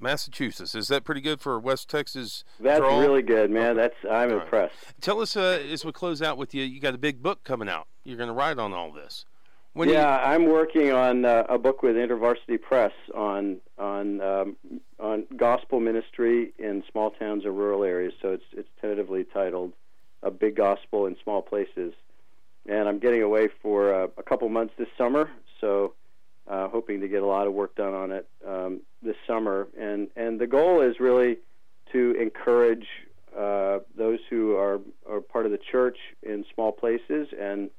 Massachusetts. 0.00 0.74
Is 0.74 0.88
that 0.88 1.04
pretty 1.04 1.20
good 1.20 1.40
for 1.40 1.58
West 1.60 1.88
Texas? 1.88 2.42
That's 2.58 2.80
draw? 2.80 2.98
really 2.98 3.22
good, 3.22 3.50
man. 3.50 3.76
That's 3.76 3.94
I'm 4.10 4.32
All 4.32 4.40
impressed. 4.40 4.74
Right. 4.86 4.94
Tell 5.00 5.20
us 5.20 5.36
uh, 5.36 5.62
as 5.70 5.84
we 5.84 5.92
close 5.92 6.20
out 6.20 6.36
with 6.36 6.52
you. 6.52 6.64
You 6.64 6.80
got 6.80 6.94
a 6.94 6.98
big 6.98 7.22
book 7.22 7.44
coming 7.44 7.68
out. 7.68 7.86
You're 8.04 8.16
going 8.16 8.28
to 8.28 8.34
write 8.34 8.58
on 8.58 8.72
all 8.72 8.92
this. 8.92 9.24
When 9.72 9.88
yeah, 9.88 10.18
you... 10.18 10.34
I'm 10.34 10.46
working 10.46 10.90
on 10.92 11.24
uh, 11.24 11.44
a 11.48 11.58
book 11.58 11.82
with 11.82 11.96
InterVarsity 11.96 12.60
Press 12.60 12.92
on 13.14 13.58
on 13.78 14.20
um, 14.20 14.56
on 14.98 15.26
gospel 15.36 15.80
ministry 15.80 16.52
in 16.58 16.82
small 16.90 17.10
towns 17.12 17.44
or 17.44 17.52
rural 17.52 17.84
areas. 17.84 18.12
So 18.20 18.30
it's 18.32 18.44
it's 18.52 18.68
tentatively 18.80 19.24
titled 19.24 19.72
"A 20.22 20.30
Big 20.30 20.56
Gospel 20.56 21.06
in 21.06 21.16
Small 21.22 21.40
Places," 21.42 21.94
and 22.68 22.88
I'm 22.88 22.98
getting 22.98 23.22
away 23.22 23.48
for 23.62 23.94
uh, 23.94 24.08
a 24.18 24.22
couple 24.22 24.48
months 24.48 24.74
this 24.76 24.88
summer. 24.98 25.30
So 25.60 25.94
uh, 26.48 26.68
hoping 26.68 27.00
to 27.00 27.08
get 27.08 27.22
a 27.22 27.26
lot 27.26 27.46
of 27.46 27.52
work 27.52 27.76
done 27.76 27.94
on 27.94 28.10
it 28.10 28.28
um, 28.46 28.80
this 29.02 29.16
summer. 29.26 29.68
And 29.78 30.08
and 30.16 30.40
the 30.40 30.48
goal 30.48 30.80
is 30.80 30.98
really 30.98 31.38
to 31.92 32.16
encourage 32.20 32.86
uh, 33.38 33.78
those 33.96 34.18
who 34.28 34.56
are 34.56 34.80
are 35.08 35.20
part 35.20 35.46
of 35.46 35.52
the 35.52 35.58
church 35.58 35.98
in 36.24 36.44
small 36.52 36.72
places 36.72 37.28
and 37.38 37.70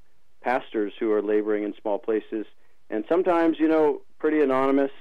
pastors 0.42 0.94
who 1.00 1.12
are 1.12 1.22
laboring 1.22 1.64
in 1.64 1.74
small 1.82 2.00
places, 2.00 2.46
and 2.90 3.04
sometimes 3.08 3.60
you 3.60 3.68
know 3.68 4.02
pretty 4.20 4.42
anonymous, 4.42 4.92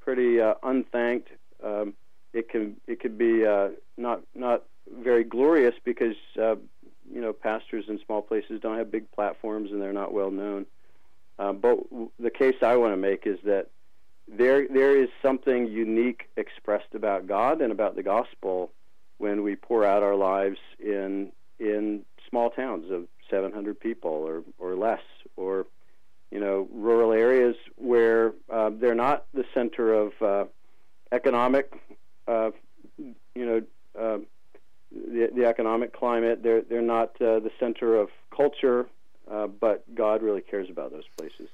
pretty 0.00 0.40
uh, 0.40 0.54
unthanked. 0.62 1.28
Um, 1.62 1.94
it 2.32 2.48
can 2.48 2.76
it 2.86 3.00
could 3.00 3.18
be 3.18 3.44
uh, 3.44 3.68
not 3.96 4.22
not 4.34 4.64
very 4.90 5.24
glorious 5.24 5.74
because 5.84 6.16
uh, 6.40 6.56
you 7.12 7.20
know 7.20 7.32
pastors 7.32 7.86
in 7.88 7.98
small 8.04 8.22
places 8.22 8.60
don't 8.60 8.78
have 8.78 8.90
big 8.90 9.10
platforms 9.12 9.70
and 9.70 9.80
they're 9.80 9.92
not 9.92 10.12
well 10.12 10.30
known. 10.30 10.66
Uh, 11.38 11.52
but 11.52 11.78
the 12.18 12.30
case 12.30 12.56
I 12.62 12.76
want 12.76 12.92
to 12.92 12.96
make 12.96 13.26
is 13.26 13.38
that 13.44 13.68
there 14.28 14.66
there 14.68 14.96
is 14.96 15.08
something 15.22 15.66
unique 15.66 16.28
expressed 16.36 16.94
about 16.94 17.26
God 17.26 17.60
and 17.60 17.72
about 17.72 17.96
the 17.96 18.02
gospel 18.02 18.70
when 19.18 19.42
we 19.42 19.56
pour 19.56 19.84
out 19.84 20.02
our 20.02 20.16
lives 20.16 20.58
in 20.78 21.32
in 21.58 22.04
small 22.28 22.50
towns 22.50 22.90
of 22.90 23.06
700 23.30 23.78
people 23.78 24.10
or 24.10 24.42
or 24.58 24.76
less, 24.76 25.02
or 25.36 25.66
you 26.30 26.40
know 26.40 26.68
rural 26.72 27.12
areas 27.12 27.56
where 27.76 28.32
uh, 28.50 28.70
they're 28.72 28.94
not 28.94 29.26
the 29.34 29.44
center 29.54 29.92
of 29.92 30.12
uh, 30.22 30.44
economic, 31.12 31.72
uh, 32.28 32.50
you 32.98 33.14
know. 33.34 33.62
Uh, 33.98 34.18
the, 34.92 35.28
the 35.34 35.44
economic 35.44 35.92
climate, 35.92 36.42
they're 36.42 36.62
they're 36.62 36.80
not 36.80 37.10
uh, 37.20 37.40
the 37.40 37.50
center 37.58 37.96
of 37.96 38.08
culture, 38.34 38.86
uh, 39.30 39.46
but 39.46 39.82
God 39.94 40.22
really 40.22 40.40
cares 40.40 40.70
about 40.70 40.90
those 40.92 41.04
places. 41.16 41.48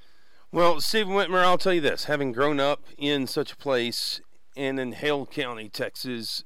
Well, 0.51 0.79
Stephen 0.81 1.13
Witmer, 1.13 1.43
I'll 1.43 1.57
tell 1.57 1.73
you 1.73 1.81
this: 1.81 2.05
having 2.05 2.31
grown 2.31 2.59
up 2.59 2.83
in 2.97 3.27
such 3.27 3.51
a 3.51 3.57
place 3.57 4.21
and 4.55 4.79
in 4.79 4.91
Hale 4.91 5.25
County, 5.25 5.67
Texas, 5.67 6.43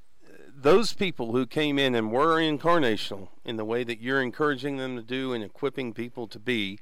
those 0.59 0.93
people 0.93 1.33
who 1.33 1.45
came 1.45 1.77
in 1.77 1.93
and 1.93 2.11
were 2.11 2.37
incarnational 2.37 3.29
in 3.45 3.57
the 3.57 3.65
way 3.65 3.83
that 3.83 4.01
you're 4.01 4.21
encouraging 4.21 4.77
them 4.77 4.95
to 4.95 5.03
do 5.03 5.33
and 5.33 5.43
equipping 5.43 5.93
people 5.93 6.27
to 6.27 6.39
be, 6.39 6.79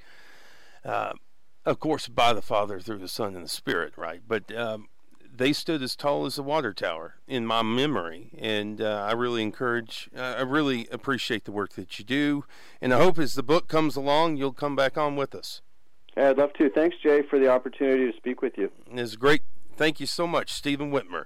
uh, 0.85 1.13
of 1.65 1.79
course, 1.79 2.07
by 2.07 2.31
the 2.31 2.41
Father 2.41 2.79
through 2.79 2.99
the 2.99 3.07
Son 3.07 3.35
and 3.35 3.43
the 3.43 3.49
Spirit, 3.49 3.93
right? 3.97 4.21
But 4.25 4.55
um, 4.55 4.87
they 5.35 5.51
stood 5.51 5.81
as 5.81 5.95
tall 5.95 6.25
as 6.25 6.35
the 6.35 6.43
water 6.43 6.73
tower 6.73 7.15
in 7.27 7.45
my 7.45 7.61
memory, 7.63 8.31
and 8.37 8.81
uh, 8.81 9.05
I 9.09 9.11
really 9.11 9.43
encourage, 9.43 10.09
uh, 10.15 10.35
I 10.37 10.41
really 10.43 10.87
appreciate 10.91 11.43
the 11.43 11.51
work 11.51 11.73
that 11.73 11.99
you 11.99 12.05
do, 12.05 12.45
and 12.81 12.93
I 12.93 12.97
hope 12.97 13.19
as 13.19 13.33
the 13.33 13.43
book 13.43 13.67
comes 13.67 13.97
along, 13.97 14.37
you'll 14.37 14.53
come 14.53 14.75
back 14.75 14.97
on 14.97 15.17
with 15.17 15.35
us. 15.35 15.61
I'd 16.15 16.37
love 16.37 16.53
to. 16.53 16.69
Thanks, 16.69 16.95
Jay, 17.03 17.23
for 17.23 17.39
the 17.39 17.49
opportunity 17.49 18.09
to 18.09 18.15
speak 18.15 18.41
with 18.41 18.57
you. 18.57 18.71
It's 18.89 19.17
great. 19.17 19.41
Thank 19.75 19.99
you 19.99 20.05
so 20.05 20.25
much, 20.25 20.53
Stephen 20.53 20.91
Witmer. 20.91 21.23